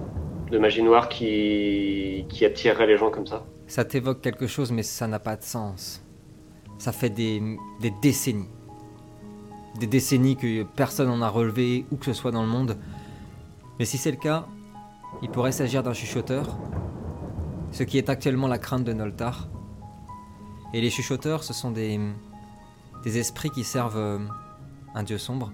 [0.50, 3.44] de magie noire qui, qui attirerait les gens comme ça?
[3.68, 6.02] Ça t'évoque quelque chose, mais ça n'a pas de sens.
[6.78, 7.42] Ça fait des,
[7.82, 8.50] des décennies.
[9.78, 12.78] Des décennies que personne n'en a relevé, où que ce soit dans le monde.
[13.78, 14.46] Mais si c'est le cas,
[15.22, 16.58] il pourrait s'agir d'un chuchoteur,
[17.72, 19.50] ce qui est actuellement la crainte de Noltar.
[20.74, 22.00] Et les chuchoteurs, ce sont des,
[23.04, 24.18] des esprits qui servent euh,
[24.96, 25.52] un dieu sombre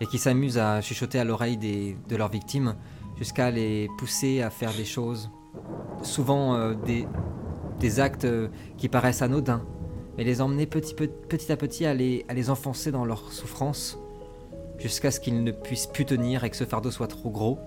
[0.00, 2.74] et qui s'amusent à chuchoter à l'oreille des- de leurs victimes
[3.18, 5.30] jusqu'à les pousser à faire des choses
[6.02, 7.06] souvent euh, des,
[7.78, 9.62] des actes euh, qui paraissent anodins,
[10.16, 13.30] mais les emmener petit, pe- petit à petit à les, à les enfoncer dans leur
[13.32, 13.98] souffrance,
[14.78, 17.58] jusqu'à ce qu'ils ne puissent plus tenir et que ce fardeau soit trop gros,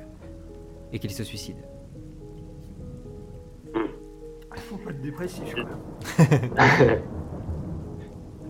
[0.91, 1.60] et qu'ils se suicident.
[4.69, 5.54] Faut pas être dépressif.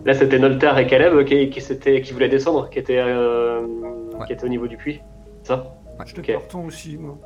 [0.04, 1.60] Là, c'était Noltar et Caleb qui, qui,
[2.02, 3.62] qui voulaient descendre, qui étaient, euh,
[4.18, 4.26] Ouais.
[4.26, 5.00] qui étaient au niveau du puits.
[5.42, 5.74] Ça?
[6.06, 6.40] J'étais Ok.
[6.40, 7.16] partant aussi, moi.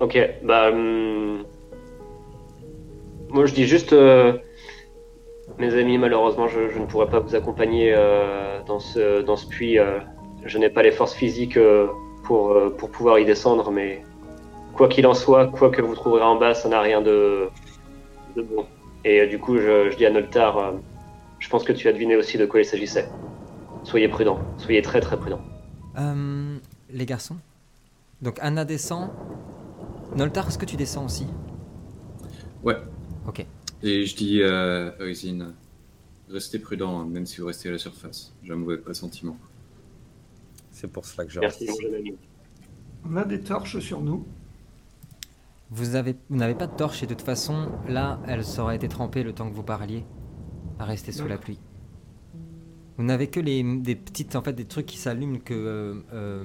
[0.00, 0.70] Ok, bah.
[0.70, 1.44] hum,
[3.30, 3.92] Moi, je dis juste.
[3.92, 4.32] euh,
[5.58, 9.46] Mes amis, malheureusement, je, je ne pourrai pas vous accompagner euh, dans, ce, dans ce
[9.46, 9.78] puits.
[9.78, 10.00] euh,
[10.44, 11.86] je n'ai pas les forces physiques euh,
[12.24, 14.02] pour, euh, pour pouvoir y descendre, mais
[14.74, 17.48] quoi qu'il en soit, quoi que vous trouverez en bas, ça n'a rien de,
[18.36, 18.66] de bon.
[19.04, 20.72] Et euh, du coup, je, je dis à Noltar, euh,
[21.44, 23.06] je pense que tu as deviné aussi de quoi il s'agissait.
[23.82, 25.42] Soyez prudents, soyez très très prudents.
[25.98, 26.56] Euh,
[26.88, 27.36] les garçons
[28.22, 29.10] Donc Anna descend.
[30.16, 31.26] Noltar, est-ce que tu descends aussi?
[32.62, 32.78] Ouais.
[33.28, 33.44] Ok.
[33.82, 35.52] Et je dis à Oisine,
[36.30, 38.32] restez prudent, même si vous restez à la surface.
[38.42, 39.36] J'ai un mauvais pressentiment.
[40.70, 41.82] C'est pour cela que je Merci, reste mon ici.
[41.82, 42.14] jeune ami.
[43.04, 44.26] On a des torches sur nous.
[45.70, 48.88] Vous avez, vous n'avez pas de torche et de toute façon, là, elle aurait été
[48.88, 50.04] trempée le temps que vous parliez,
[50.78, 51.58] à rester sous la pluie.
[52.96, 56.44] Vous n'avez que les, des petites, en fait, des trucs qui s'allument que euh, euh,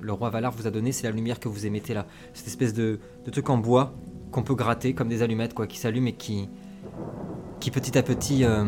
[0.00, 0.92] le roi Valar vous a donné.
[0.92, 3.94] C'est la lumière que vous émettez là, cette espèce de, de truc en bois
[4.32, 6.48] qu'on peut gratter comme des allumettes, quoi, qui s'allument et qui,
[7.58, 8.64] qui petit à petit euh,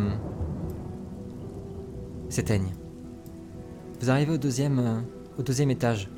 [2.28, 2.74] s'éteignent.
[4.00, 5.04] Vous arrivez au deuxième,
[5.38, 6.10] au deuxième étage,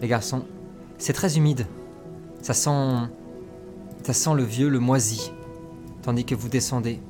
[0.00, 0.44] les garçons.
[0.98, 1.66] C'est très humide.
[2.42, 3.08] Ça sent,
[4.04, 5.32] ça sent le vieux, le moisi,
[6.02, 7.00] tandis que vous descendez.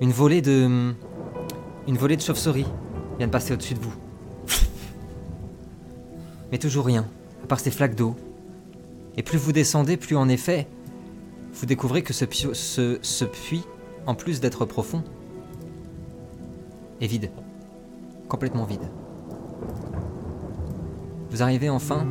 [0.00, 0.94] Une volée de,
[1.88, 2.66] une volée de chauves-souris
[3.18, 3.94] vient de passer au-dessus de vous.
[6.52, 7.06] Mais toujours rien,
[7.42, 8.14] à part ces flaques d'eau.
[9.16, 10.68] Et plus vous descendez, plus en effet,
[11.52, 12.24] vous découvrez que ce,
[13.02, 13.64] ce, puits,
[14.06, 15.02] en plus d'être profond,
[17.00, 17.30] est vide.
[18.28, 18.88] Complètement vide.
[21.30, 22.06] Vous arrivez enfin?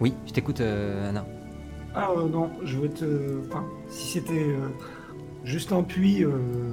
[0.00, 1.26] Oui, je t'écoute, euh, Anna.
[1.94, 3.40] Ah non, je vais te.
[3.88, 4.68] Si c'était euh,
[5.46, 6.22] juste un puits.
[6.24, 6.72] euh,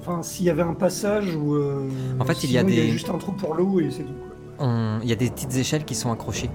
[0.00, 1.54] Enfin, s'il y avait un passage ou.
[1.54, 1.88] euh,
[2.20, 4.12] En fait, il y a des- juste un trou pour l'eau et c'est tout.
[4.58, 4.66] quoi.
[4.66, 6.50] On- Il y a des petites échelles qui sont accrochées.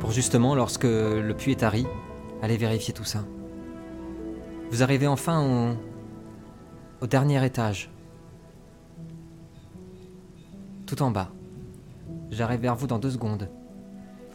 [0.00, 1.86] Pour justement, lorsque le puits est tari,
[2.42, 3.20] aller vérifier tout ça.
[4.72, 5.76] Vous arrivez enfin
[7.00, 7.88] au, au dernier étage.
[10.86, 11.30] Tout en bas.
[12.30, 13.48] J'arrive vers vous dans deux secondes.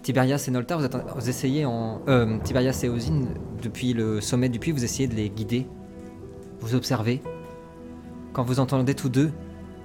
[0.03, 2.01] Tiberias et Nolta, vous, êtes- vous essayez en...
[2.07, 3.27] Euh, Tiberias et Ozine,
[3.61, 5.67] depuis le sommet du puits, vous essayez de les guider.
[6.59, 7.21] Vous observez.
[8.33, 9.31] Quand vous entendez tous deux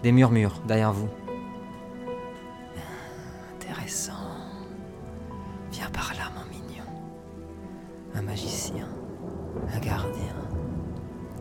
[0.02, 1.08] des murmures derrière vous.
[3.54, 4.12] Intéressant.
[5.72, 6.84] Viens par là, mon mignon.
[8.14, 8.88] Un magicien,
[9.72, 10.34] un gardien.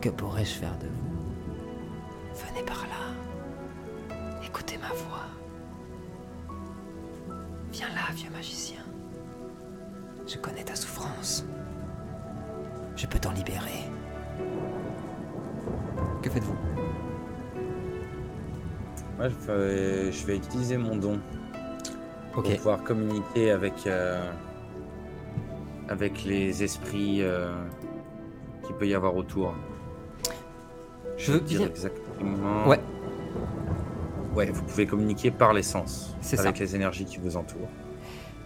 [0.00, 1.09] Que pourrais-je faire de vous?
[16.30, 16.56] Que faites-vous
[19.18, 21.18] Moi, je vais, je vais utiliser mon don
[22.32, 24.30] pour pouvoir communiquer avec, euh,
[25.88, 27.52] avec les esprits euh,
[28.64, 29.54] qu'il peut y avoir autour.
[31.16, 32.68] Je veux dire exactement.
[32.68, 32.80] Ouais.
[34.34, 36.62] Ouais, vous pouvez communiquer par l'essence C'est avec ça.
[36.62, 37.68] les énergies qui vous entourent.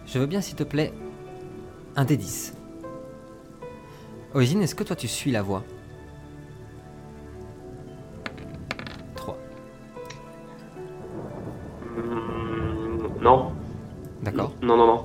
[0.07, 0.91] Je veux bien, s'il te plaît,
[1.95, 2.55] un des 10.
[4.33, 5.63] Origine, est-ce que toi tu suis la voix?
[14.65, 15.01] Non, non, non.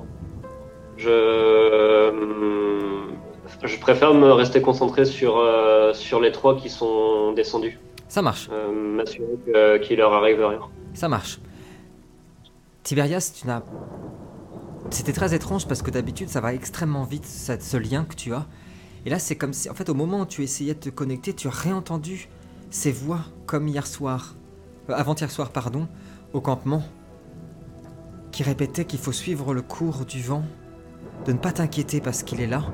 [0.97, 2.11] Je.
[2.11, 3.15] hmm,
[3.63, 7.79] Je préfère me rester concentré sur, euh, sur les trois qui sont descendus.
[8.09, 10.61] Ça marche, Euh, M'assurer que- qu'il leur arrive rien.
[10.95, 11.41] ça marche.
[12.83, 13.63] Tiberias, tu n'as.
[14.91, 18.33] C'était très étrange parce que d'habitude ça va extrêmement vite, ça- ce lien que tu
[18.33, 18.47] as.
[19.07, 21.33] Et là, c'est comme si, en fait, au moment où tu essayais de te connecter,
[21.35, 22.29] tu as réentendu
[22.71, 24.35] ces voix comme hier soir,
[24.89, 25.87] euh, avant-hier soir, pardon,
[26.33, 26.83] au campement,
[28.33, 30.45] qui répétaient qu'il faut suivre le cours du vent,
[31.27, 32.65] de ne pas t'inquiéter parce qu'il est là,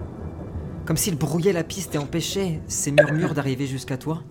[0.84, 4.22] comme s'il brouillait la piste et empêchait ces murmures d'arriver jusqu'à toi.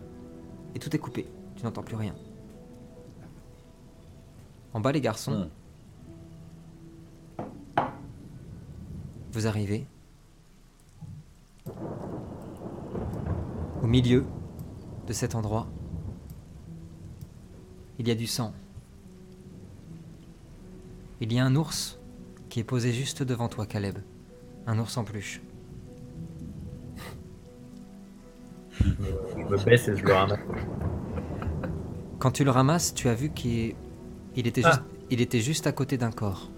[0.76, 2.14] Et tout est coupé, tu n'entends plus rien.
[4.74, 5.50] En bas, les garçons, Hmm.
[9.32, 9.86] vous arrivez.
[13.84, 14.26] Au milieu
[15.08, 15.68] de cet endroit,
[18.00, 18.54] il y a du sang.
[21.22, 22.00] Il y a un ours
[22.50, 23.98] qui est posé juste devant toi, Caleb.
[24.68, 25.42] Un ours en peluche.
[28.80, 30.40] Je me baisse et je le ramasse.
[32.20, 33.76] Quand tu le ramasses, tu as vu qu'il
[34.36, 34.72] il était, Ah.
[34.72, 36.50] juste, il était juste à côté d'un corps.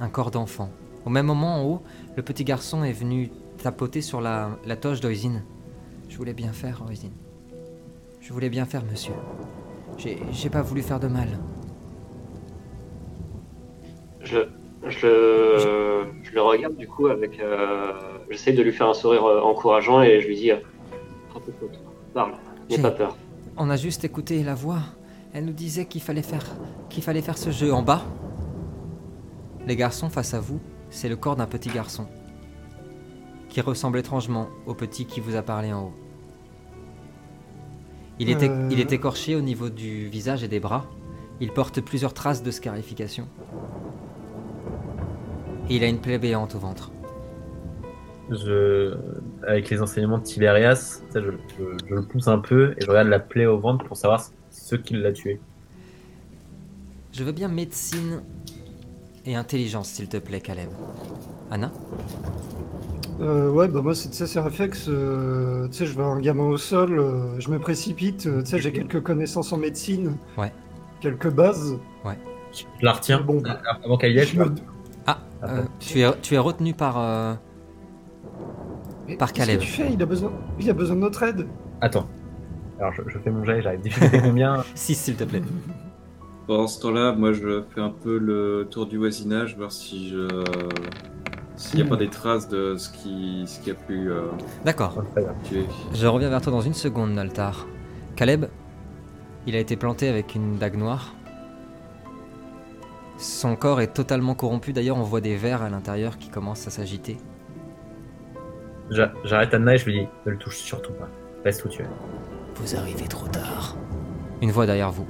[0.00, 0.70] Un corps d'enfant.
[1.04, 1.82] Au même moment, en haut,
[2.16, 3.30] le petit garçon est venu
[3.62, 5.42] tapoter sur la, la toge d'Oisine.
[6.08, 7.12] Je voulais bien faire, Oisine.
[8.20, 9.14] Je voulais bien faire, monsieur.
[9.98, 11.28] J'ai pas voulu faire de mal.
[14.26, 14.38] Je,
[14.88, 17.38] je, le, je le regarde du coup avec.
[17.40, 17.92] euh,
[18.30, 20.56] J'essaye de lui faire un sourire euh, encourageant et je lui dis euh,
[22.12, 22.32] Parle,
[22.68, 23.16] n'aie J'ai- pas peur.
[23.56, 24.80] On a juste écouté la voix.
[25.32, 26.44] Elle nous disait qu'il fallait faire
[26.90, 28.02] qu'il fallait faire ce jeu en bas.
[29.66, 30.60] Les garçons face à vous,
[30.90, 32.06] c'est le corps d'un petit garçon
[33.48, 35.92] qui ressemble étrangement au petit qui vous a parlé en haut.
[38.18, 38.68] Il est, Euh.
[38.70, 40.84] il est écorché au niveau du visage et des bras.
[41.40, 43.28] Il porte plusieurs traces de scarification.
[45.68, 46.90] Et il a une plaie béante au ventre.
[48.30, 48.96] Je,
[49.46, 52.84] avec les enseignements de Tiberias, tu sais, je, je- je le pousse un peu et
[52.84, 55.40] je regarde la plaie au ventre pour savoir ce qui l'a tué.
[57.12, 58.22] Je veux bien médecine
[59.24, 60.68] et intelligence, s'il te plaît, Caleb.
[61.50, 61.70] Anna?
[63.20, 64.86] Euh, ouais, bah moi, c'est c'est réflexe.
[64.88, 68.26] euh, tu sais, je vois un gamin au sol, euh, je me précipite.
[68.26, 70.16] euh, tu sais, j'ai quelques connaissances en médecine.
[70.36, 70.52] Ouais.
[71.00, 71.78] Quelques bases.
[72.52, 73.42] Je la retiens Bon,
[73.84, 74.26] avant qu'elle y aille.
[74.26, 74.54] je me-
[75.44, 75.68] euh, bon.
[75.80, 76.98] tu, es, tu es retenu par...
[76.98, 77.34] euh,
[79.08, 79.60] Mais Par qu'est-ce Caleb.
[79.60, 79.92] que tu fais?
[79.92, 80.32] Il a, besoin...
[80.58, 81.46] il a besoin de notre aide.
[81.80, 82.06] Attends.
[82.78, 83.80] Alors je, je fais mon jet, j'arrive.
[83.80, 85.42] Difficulté combien 6, s'il te plaît.
[86.46, 90.28] Pendant ce temps-là, moi je fais un peu le tour du voisinage, voir si je.
[91.56, 94.26] S'il n'y a pas des traces de ce qui, ce qui a pu euh,
[94.66, 95.02] D'accord.
[95.44, 95.64] Tuer.
[95.94, 97.66] Je reviens vers toi dans une seconde, Naltar.
[98.14, 98.44] Caleb,
[99.46, 101.14] il a été planté avec une dague noire.
[103.18, 104.72] Son corps est totalement corrompu.
[104.72, 107.16] D'ailleurs, on voit des vers à l'intérieur qui commencent à s'agiter.
[108.90, 111.08] J'a- J'arrête Anna et je lui dis ne le touche surtout pas.
[111.44, 111.86] Reste où tu es.
[112.56, 113.76] Vous arrivez trop tard.
[114.42, 115.06] Une voix derrière vous.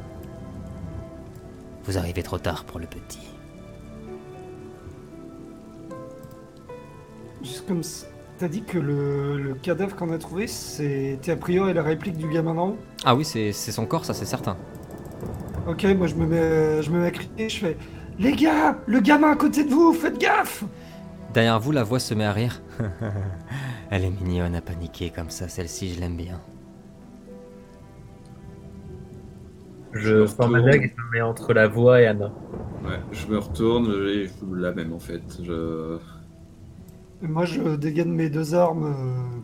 [1.85, 3.33] Vous arrivez trop tard pour le petit.
[7.42, 8.07] juste comme ça,
[8.38, 12.29] t'as dit que le, le cadavre qu'on a trouvé, c'était a priori la réplique du
[12.29, 12.79] gamin d'en haut?
[13.05, 14.57] Ah oui, c'est c'est son corps, ça c'est certain.
[15.69, 17.77] Ok, moi je me mets, je me mets à crier, je fais
[18.18, 20.64] Les gars, le gamin à côté de vous, faites gaffe
[21.35, 22.62] Derrière vous, la voix se met à rire.
[23.90, 26.40] Elle est mignonne à paniquer comme ça, celle-ci, je l'aime bien.
[29.92, 30.62] Je Je sors ma retourne.
[30.62, 32.33] dague et je me mets entre la voix et Anna.
[32.83, 35.22] Ouais, je me retourne et je fous la même en fait.
[35.42, 35.98] Je...
[37.22, 39.40] Et Moi je dégaine mes deux armes, euh,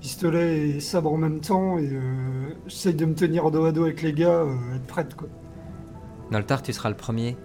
[0.00, 3.84] pistolet et sabre en même temps, et euh, j'essaye de me tenir dos à dos
[3.84, 5.28] avec les gars, euh, être prête quoi.
[6.30, 7.36] Noltar, tu seras le premier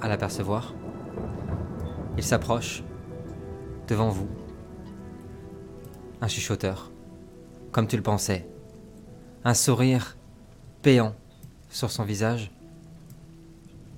[0.00, 0.74] à l'apercevoir.
[2.16, 2.82] Il s'approche
[3.88, 4.28] devant vous.
[6.20, 6.90] Un chuchoteur,
[7.72, 8.46] comme tu le pensais.
[9.44, 10.16] Un sourire
[10.82, 11.14] péant
[11.70, 12.50] sur son visage.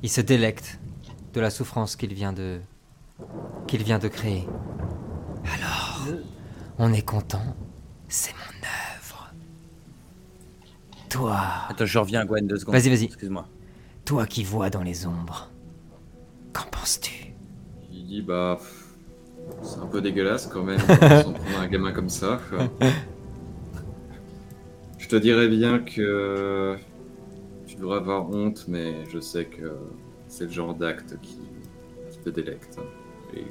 [0.02, 0.78] Il se délecte
[1.33, 2.61] de la souffrance qu'il vient de
[3.66, 4.46] qu'il vient de créer.
[5.44, 6.07] Alors,
[6.78, 7.42] on est content.
[8.09, 9.33] C'est mon œuvre.
[11.09, 12.74] Toi, Attends, je reviens, Gwen, deux secondes.
[12.74, 13.04] Vas-y, vas-y.
[13.04, 13.46] Excuse-moi.
[14.04, 15.50] toi qui vois dans les ombres.
[16.54, 17.34] Qu'en penses-tu
[17.92, 18.58] Il dit bah
[19.62, 22.40] c'est un peu dégueulasse quand même s'en prendre un gamin comme ça.
[24.98, 26.76] Je te dirais bien que
[27.66, 29.76] tu devrais avoir honte, mais je sais que
[30.28, 31.38] c'est le genre d'acte qui,
[32.10, 32.78] qui te délecte.
[33.36, 33.44] Et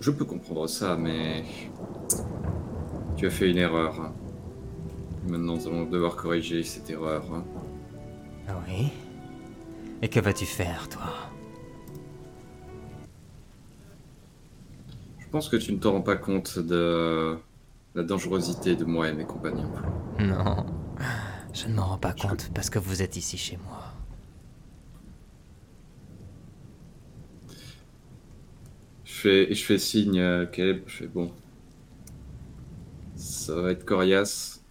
[0.00, 1.44] je peux comprendre ça, mais
[3.16, 4.12] tu as fait une erreur.
[5.28, 7.24] Maintenant, nous allons devoir corriger cette erreur.
[8.48, 8.90] Ah oui
[10.04, 11.14] Et que vas-tu faire, toi
[15.18, 17.38] Je pense que tu ne te rends pas compte de
[17.94, 19.70] la dangerosité de moi et mes compagnons.
[20.18, 20.66] Non,
[21.54, 23.80] je ne m'en rends pas compte parce que vous êtes ici chez moi.
[29.06, 31.32] Je fais, je fais signe à Caleb, je fais bon.
[33.16, 34.62] Ça va être coriace.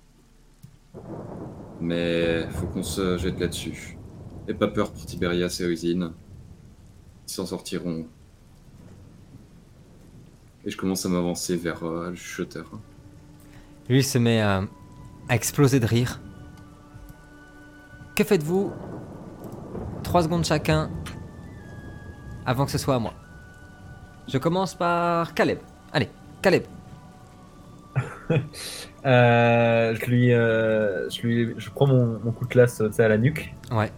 [1.82, 3.98] Mais faut qu'on se jette là-dessus.
[4.48, 6.12] Et pas peur pour Tiberias et Oisine.
[7.28, 8.08] Ils s'en sortiront.
[10.66, 12.70] Et je commence à m'avancer vers euh, le chuchoteur.
[13.90, 14.64] Lui il se met à,
[15.30, 16.22] à exploser de rire.
[18.16, 18.72] Que faites-vous
[20.04, 20.92] Trois secondes chacun
[22.46, 23.14] avant que ce soit à moi?
[24.28, 25.60] Je commence par Caleb.
[25.92, 26.10] Allez,
[26.42, 26.64] Caleb.
[29.06, 33.04] Euh, je lui, euh, je lui, je prends mon, mon coup de classe tu sais,
[33.04, 33.54] à la nuque.
[33.70, 33.92] Ouais.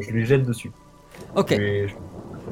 [0.00, 0.72] Je lui jette dessus.
[1.36, 1.86] Ok, je-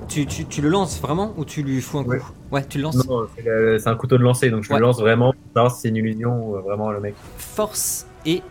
[0.08, 2.20] tu, tu, tu le lances vraiment ou tu lui fous un coup Ouais.
[2.50, 3.06] Ouais, tu le lances.
[3.08, 4.78] Non, c'est le- c'est un couteau de lancer, donc je Ouais.
[4.78, 7.14] le lance vraiment pour savoir si c'est une illusion ou euh, vraiment le mec.
[7.38, 8.42] Force et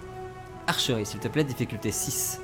[0.68, 2.42] archerie, s'il te plaît, difficulté 6.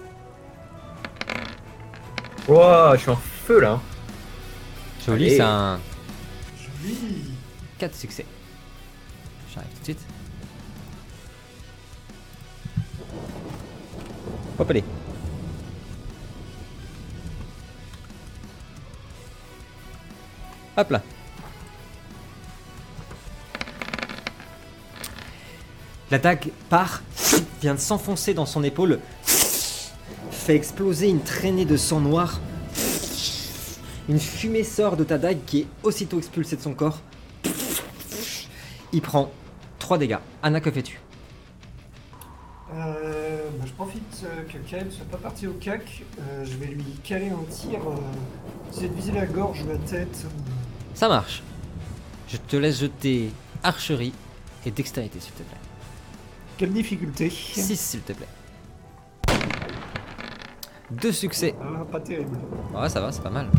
[2.47, 3.71] Wow, je suis en feu là.
[3.73, 3.81] hein.
[5.05, 5.35] Joli, Allez.
[5.37, 5.79] c'est un
[6.83, 7.31] Joli
[7.79, 8.25] 4 succès.
[9.53, 9.99] J'arrive tout de suite.
[14.59, 14.83] Hop, allez.
[20.77, 21.01] Hop là.
[26.11, 27.01] La dague part,
[27.61, 28.99] vient de s'enfoncer dans son épaule,
[30.31, 32.39] fait exploser une traînée de sang noir.
[34.07, 36.99] Une fumée sort de ta dague qui est aussitôt expulsée de son corps.
[38.93, 39.31] Il prend
[39.79, 40.19] 3 dégâts.
[40.43, 40.99] Anna, que fais-tu?
[42.73, 46.03] Euh, bah, je profite euh, que Kael soit pas parti au cac.
[46.19, 47.79] Euh, je vais lui caler un tir.
[47.87, 50.25] Euh, essayer de viser la gorge la tête.
[50.95, 51.43] Ça marche.
[52.27, 53.31] Je te laisse jeter
[53.63, 54.13] archerie
[54.65, 55.57] et dextérité, s'il te plaît.
[56.57, 58.27] Quelle difficulté 6, s'il te plaît.
[60.89, 61.53] Deux succès.
[61.61, 62.37] Ah, pas terrible.
[62.73, 63.49] Ouais, ça va, c'est pas mal.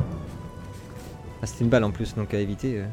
[1.43, 2.79] Ah, c'était une balle en plus, donc à éviter.
[2.81, 2.87] euh.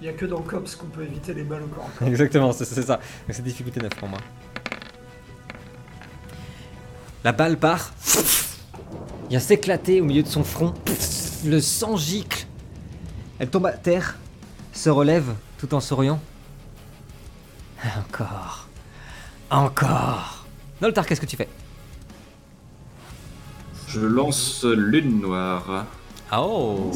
[0.00, 1.88] Il y a que dans Cops qu'on peut éviter les balles au corps.
[2.06, 2.96] Exactement, c'est c'est ça.
[2.96, 4.18] Donc c'est difficulté 9 pour moi.
[7.22, 7.92] La balle part.
[9.30, 10.74] Vient s'éclater au milieu de son front.
[11.44, 12.46] Le sang gicle.
[13.38, 14.16] Elle tombe à terre.
[14.72, 16.20] Se relève tout en souriant.
[17.98, 18.68] Encore.
[19.50, 20.46] Encore.
[20.80, 21.48] Noltar, qu'est-ce que tu fais?
[23.88, 25.86] Je lance Lune Noire.
[26.30, 26.90] Ah oh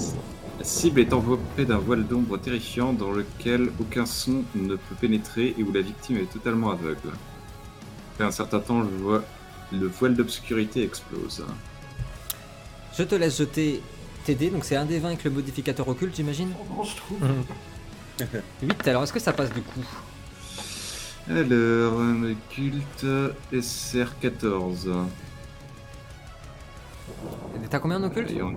[0.59, 5.55] La cible est enveloppée d'un voile d'ombre terrifiant dans lequel aucun son ne peut pénétrer
[5.57, 7.11] et où la victime est totalement aveugle.
[8.15, 9.21] Après un certain temps, le, vo-
[9.73, 11.45] le voile d'obscurité explose.
[12.99, 13.81] Je te laisse jeter
[14.27, 17.19] dés, donc c'est un des 20 avec le modificateur occulte, j'imagine Oh, non, je trouve.
[18.61, 19.85] 8, alors est-ce que ça passe du coup
[21.31, 23.07] Alors, un occulte
[23.53, 24.91] SR14.
[27.71, 28.57] T'as combien en occulte Voyons.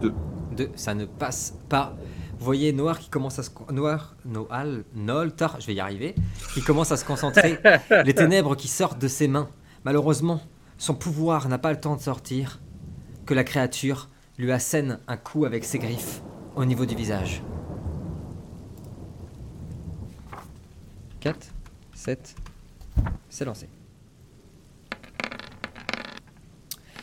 [0.00, 0.14] Deux.
[0.56, 1.96] Deux, ça ne passe pas.
[2.38, 3.50] Vous voyez Noir qui commence à se...
[3.72, 6.14] Noir, Noal, Noltar, je vais y arriver,
[6.54, 7.58] qui commence à se concentrer.
[8.04, 9.48] Les ténèbres qui sortent de ses mains.
[9.84, 10.40] Malheureusement,
[10.78, 12.60] son pouvoir n'a pas le temps de sortir.
[13.26, 14.08] Que la créature
[14.38, 16.22] lui assène un coup avec ses griffes
[16.56, 17.42] au niveau du visage.
[21.20, 21.38] 4,
[21.94, 22.34] 7,
[23.30, 23.68] c'est lancé.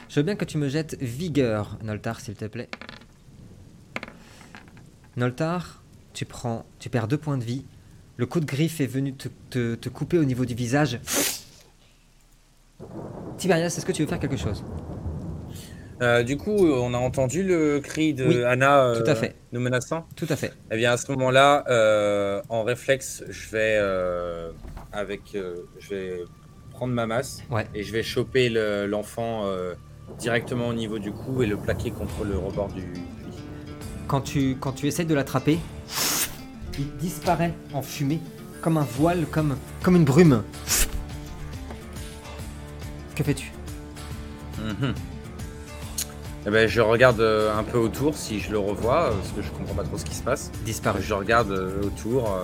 [0.10, 2.70] Je veux bien que tu me jettes vigueur, Noltar, s'il te plaît.
[5.16, 7.64] Noltar, tu prends, tu perds deux points de vie.
[8.18, 9.30] Le coup de griffe est venu te,
[9.76, 11.00] te- couper au niveau du visage.
[13.38, 14.64] Tiberias, est-ce que tu veux faire quelque chose?
[16.02, 19.36] Euh, du coup, on a entendu le cri de Oui, Anna euh, tout à fait.
[19.52, 20.06] nous menaçant.
[20.16, 20.54] Tout à fait.
[20.72, 23.78] Eh bien, à ce moment-là, euh, en réflexe, je vais
[24.94, 26.24] avec, je vais
[26.72, 27.68] prendre ma masse Ouais.
[27.76, 29.46] et je vais choper le- l'enfant
[30.18, 33.02] directement au niveau du cou et le plaquer contre le rebord du puits.
[34.08, 35.60] Quand tu, quand tu essayes de l'attraper,
[36.80, 38.20] il disparaît en fumée,
[38.62, 40.44] comme un voile, comme, comme une brume.
[43.16, 43.52] Que fais-tu
[44.60, 44.94] Mhm.
[46.50, 49.44] Eh ben, je regarde euh, un peu autour si je le revois, euh, parce que
[49.44, 50.52] je comprends pas trop ce qui se passe.
[50.66, 51.00] Disparu.
[51.00, 52.36] Je regarde euh, autour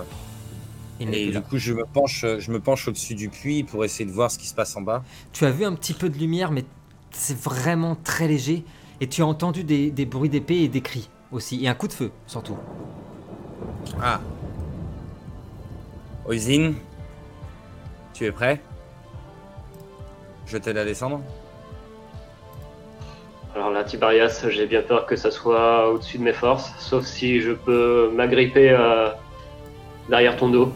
[1.00, 1.40] Il et du là.
[1.40, 4.38] coup je me penche, je me penche au-dessus du puits pour essayer de voir ce
[4.38, 5.02] qui se passe en bas.
[5.32, 6.64] Tu as vu un petit peu de lumière, mais
[7.10, 8.64] c'est vraiment très léger.
[9.00, 11.64] Et tu as entendu des, des bruits d'épée et des cris aussi.
[11.64, 12.56] Et un coup de feu, surtout.
[14.00, 14.20] Ah.
[16.28, 16.74] Oisin,
[18.14, 18.62] tu es prêt?
[20.46, 21.22] Je t'aide à descendre.
[23.56, 27.40] Alors là, Tiberias, j'ai bien peur que ça soit au-dessus de mes forces, sauf si
[27.40, 29.08] je peux m'agripper euh,
[30.10, 30.72] derrière ton dos.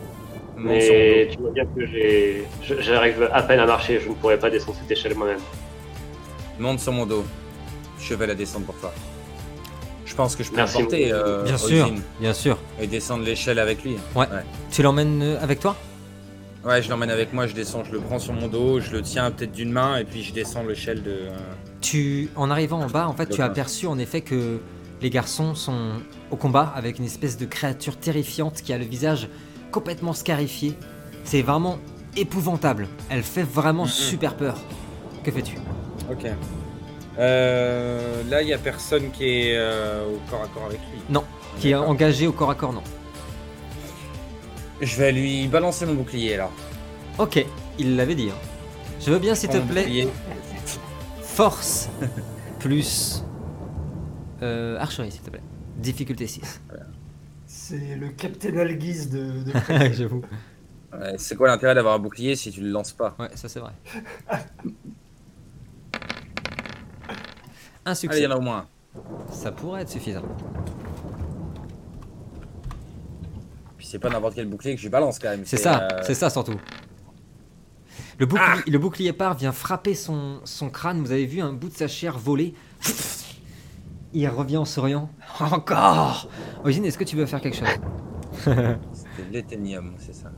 [0.57, 2.45] Mais tu vois bien que j'ai,
[2.81, 5.37] j'arrive à peine à marcher, je ne pourrais pas descendre cette échelle moi-même.
[6.59, 6.71] mon dos.
[6.73, 7.25] Monte sur mon dos.
[8.01, 8.95] Je vais la descendre pour toi.
[10.07, 12.59] Je pense que je peux Merci, emporter mon- euh, Bien sûr, bien sûr.
[12.81, 13.97] et descendre l'échelle avec lui.
[14.71, 15.77] Tu l'emmènes euh, avec toi?
[16.65, 19.03] Ouais, je l'emmène avec moi, je descends, je le prends sur mon dos, je le
[19.03, 21.11] tiens peut-être d'une main et puis je descends l'échelle de.
[21.11, 21.37] euh,
[21.81, 24.59] Tu, en arrivant en bas, en fait, tu as aperçu en effet que
[25.01, 25.93] les garçons sont
[26.31, 29.29] au combat avec une espèce de créature terrifiante qui a le visage
[29.73, 30.75] complètement scarifié.
[31.25, 31.79] C'est vraiment
[32.17, 32.87] épouvantable.
[33.09, 33.89] Elle fait vraiment Mhm.
[33.91, 34.59] super peur.
[35.25, 35.57] Que fais-tu?
[36.11, 36.27] Ok.
[37.19, 41.01] Euh, là, il y a personne qui est euh, au corps à corps avec lui.
[41.09, 41.25] Non,
[41.59, 42.83] Qui est engagé au corps à corps, non.
[44.81, 46.49] Je vais lui balancer mon bouclier là.
[47.19, 47.45] Ok,
[47.79, 48.31] il l'avait dit.
[48.31, 48.39] hein.
[49.05, 50.07] Je veux bien, s'il te plaît.
[51.41, 51.89] Force
[52.59, 53.25] plus
[54.43, 55.41] euh, archerie, s'il te plaît.
[55.79, 56.61] Difficulté 6.
[57.47, 59.45] C'est le Captain Alguise de.
[59.45, 59.93] de...
[59.95, 60.21] J'avoue.
[60.93, 63.17] Ouais, c'est quoi l'intérêt d'avoir un bouclier si tu le lances pas?
[63.19, 63.73] Ouais, ça c'est vrai.
[67.87, 68.21] Un Allez, il succès.
[68.21, 68.67] y en a au moins.
[69.31, 70.23] Ça pourrait être suffisant.
[73.79, 75.47] Puis c'est pas n'importe quel bouclier que je balance quand même.
[75.47, 76.61] C'est ça, euh, c'est ça surtout.
[78.21, 81.01] Le bouclier, le bouclier part vient frapper son, son crâne.
[81.01, 82.53] Vous avez vu un bout de sa chair voler?
[84.13, 85.09] Il revient en souriant.
[85.41, 86.29] Encore
[86.63, 87.69] Origine, est-ce que tu veux faire quelque chose?
[88.93, 90.31] C'était l'éthénium, c'est ça.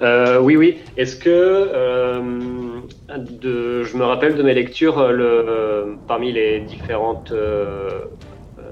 [0.00, 0.78] Euh, oui, oui.
[0.96, 2.80] Est-ce que euh,
[3.18, 7.32] de, je me rappelle de mes lectures, euh, le, parmi les différentes,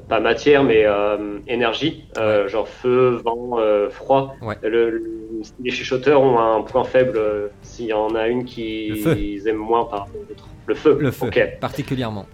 [0.09, 4.37] pas matières, mais euh, énergies, euh, genre feu, vent, euh, froid.
[4.43, 4.57] Ouais.
[4.63, 5.18] Le- le-
[5.61, 7.17] les chuchoteurs ont un point faible.
[7.19, 9.17] euh, S'il y en a une Le qui feu.
[9.19, 10.49] ils aiment moins par autres.
[10.67, 10.97] Le feu.
[11.01, 11.41] Le feu, Ok.
[11.61, 12.27] particulièrement.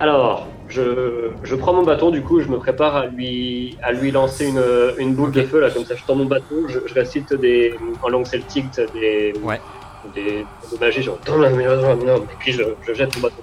[0.00, 4.10] Alors, je, je prends mon bâton, du coup, je me prépare à lui, à lui
[4.10, 4.62] lancer une,
[4.98, 5.46] une boule de Ok.
[5.46, 8.66] feu, là, comme ça, je tends mon bâton, je, je récite des, en langue celtique
[8.94, 9.60] des, Ouais.
[10.14, 13.42] des, des magies, genre, et puis je, je jette mon bâton.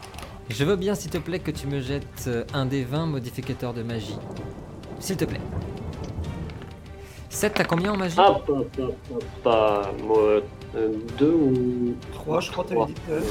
[0.49, 3.73] Je veux bien, s'il te plaît, que tu me jettes euh, un des 20 modificateurs
[3.73, 4.17] de magie.
[4.99, 5.39] S'il te plaît.
[7.29, 8.87] 7, t'as combien en magie Ah, pas, pas,
[9.43, 10.41] pas, pas moi,
[10.75, 13.23] euh, deux ou 3, je crois que t'avais dit tout à l'heure.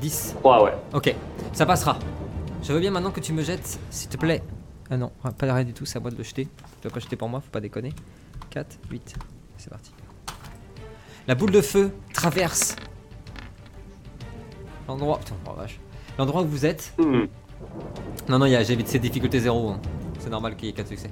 [0.00, 0.34] 10.
[0.38, 0.74] Trois, ouais.
[0.94, 1.14] Ok,
[1.52, 1.98] ça passera.
[2.62, 4.42] Je veux bien maintenant que tu me jettes, s'il te plaît.
[4.90, 6.44] Ah non, pas rien du tout, c'est à moi de le jeter.
[6.46, 7.92] Tu dois pas jeter pour moi, faut pas déconner.
[8.50, 9.14] 4, 8,
[9.58, 9.92] c'est parti.
[11.28, 12.74] La boule de feu traverse
[14.88, 15.18] l'endroit.
[15.18, 15.78] Putain, oh vache.
[16.18, 16.94] L'endroit où vous êtes.
[16.98, 17.26] Hmm.
[18.28, 19.76] Non, non, il y a- j'ai c'est difficulté 0.
[20.18, 21.10] C'est normal qu'il y ait 4 succès.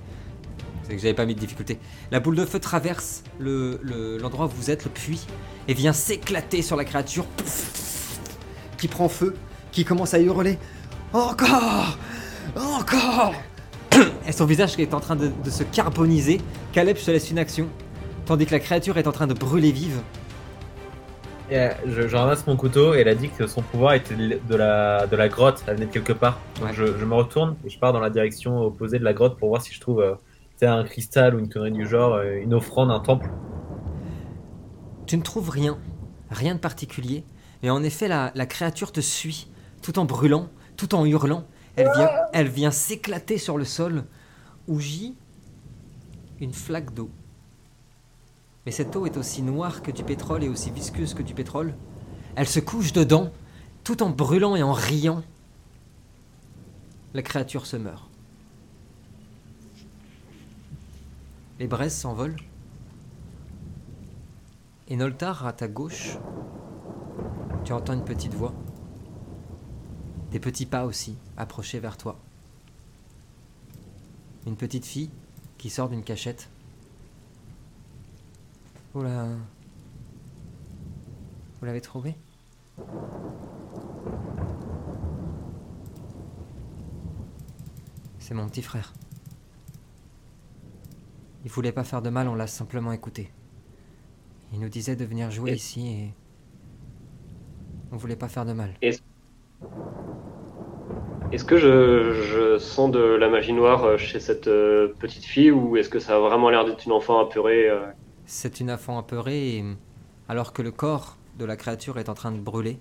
[0.91, 1.78] C'est que j'avais pas mis de difficulté.
[2.11, 5.24] La boule de feu traverse le- le- l'endroit où vous êtes, le puits,
[5.68, 7.26] et vient s'éclater sur la créature
[8.76, 9.36] qui prend feu,
[9.70, 10.59] qui commence à hurler
[11.12, 11.97] Encore
[12.57, 13.34] Encore
[14.26, 16.41] Et son visage est en train de, de se carboniser.
[16.72, 17.68] Caleb se laisse une action,
[18.26, 20.01] tandis que la créature est en train de brûler vive.
[21.53, 24.14] Et, euh, je, je ramasse mon couteau et elle a dit que son pouvoir était
[24.16, 26.41] de la, de la grotte, elle venait de quelque part.
[26.59, 26.74] Donc Ouais.
[26.74, 29.51] je, je me retourne et je pars dans la direction opposée de la grotte pour
[29.51, 30.14] voir si je trouve euh,
[30.61, 33.30] sais, un cristal ou une connerie du genre, euh, une offrande, un temple.
[35.06, 35.78] Tu ne trouves rien,
[36.30, 37.24] rien de particulier,
[37.62, 39.48] mais en effet la, la créature te suit,
[39.82, 41.44] tout en brûlant, tout en hurlant.
[41.76, 44.04] Elle vient, elle vient s'éclater sur le sol
[44.68, 45.16] où gît
[46.40, 47.11] une flaque d'eau.
[48.66, 51.74] Mais cette eau est aussi noire que du pétrole et aussi visqueuse que du pétrole.
[52.36, 53.32] Elle se couche dedans,
[53.82, 55.22] tout en brûlant et en riant.
[57.14, 58.09] La créature se meurt.
[61.61, 62.36] Les braises s'envolent.
[64.88, 66.16] Et Noltar, à ta gauche,
[67.64, 68.54] tu entends une petite voix.
[70.30, 72.18] Des petits pas aussi, approchés vers toi.
[74.46, 75.11] Une petite fille
[75.58, 76.48] qui sort d'une cachette.
[78.94, 79.26] Vous la...
[81.58, 82.16] Vous l'avez trouvé
[88.18, 88.94] C'est mon petit frère.
[91.45, 93.30] Il voulait pas faire de mal, on l'a simplement écouté.
[94.53, 96.14] Il nous disait de venir jouer Et- ici et.
[97.93, 98.70] On voulait pas faire de mal.
[101.32, 105.51] Est-ce que je, je sens de la magie noire euh, chez cette euh, petite fille
[105.53, 107.86] ou est-ce que ça a vraiment l'air d'être une enfant apeurée euh
[108.26, 109.64] C'est une enfant apeurée et.
[110.28, 112.78] Alors que le corps de la créature est en train de brûler.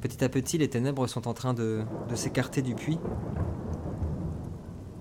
[0.00, 2.98] Petit à petit, les ténèbres sont en train de, de s'écarter du puits.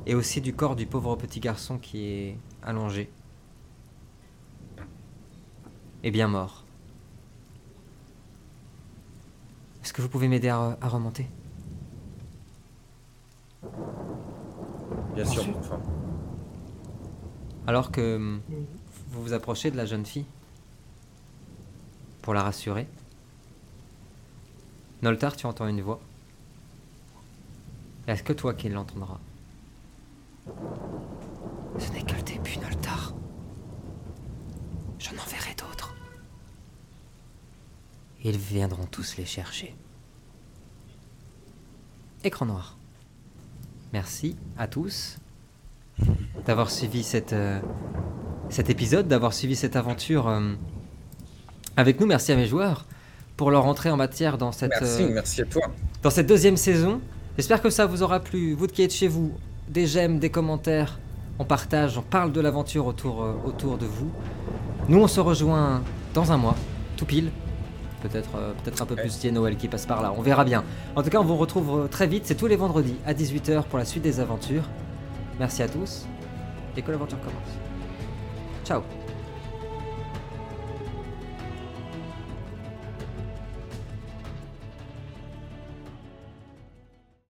[0.09, 3.11] Et aussi du corps du pauvre petit garçon qui est allongé.
[6.01, 6.63] Et bien mort.
[9.83, 11.27] Est-ce que vous pouvez m'aider à, à remonter?
[15.13, 15.79] Bien sûr, enfin.
[17.67, 18.39] Alors que
[19.11, 20.25] vous vous approchez de la jeune fille
[22.23, 22.87] pour la rassurer.
[25.03, 25.99] Noltar, tu entends une voix.
[28.07, 29.19] Est-ce que toi qui l'entendras?
[31.77, 33.13] Ce n'est que le début, Noltar.
[34.99, 35.95] J'en enverrai d'autres.
[38.23, 39.75] Ils viendront tous les chercher.
[42.23, 42.77] Écran noir.
[43.93, 45.17] Merci à tous
[46.45, 47.59] d'avoir suivi cette, euh,
[48.49, 50.53] cet épisode, d'avoir suivi cette aventure euh,
[51.77, 52.05] avec nous.
[52.05, 52.85] Merci à mes joueurs
[53.37, 55.63] pour leur entrée en matière dans cette, Merci, euh, merci à toi.
[56.03, 57.01] dans cette deuxième saison.
[57.37, 58.53] J'espère que ça vous aura plu.
[58.53, 59.33] Vous qui êtes chez vous,
[59.69, 60.99] des j'aime, des commentaires,
[61.37, 64.11] on partage, on parle de l'aventure autour, euh, autour de vous.
[64.89, 65.81] Nous, on se rejoint
[66.13, 66.55] dans un mois,
[66.97, 67.31] tout pile.
[68.01, 70.63] Peut-être euh, peut-être un peu plus a Noël qui passe par là, on verra bien.
[70.95, 73.63] En tout cas, on vous retrouve euh, très vite, c'est tous les vendredis à 18h
[73.63, 74.63] pour la suite des aventures.
[75.37, 76.05] Merci à tous
[76.75, 77.57] et que l'aventure commence.
[78.65, 78.98] Ciao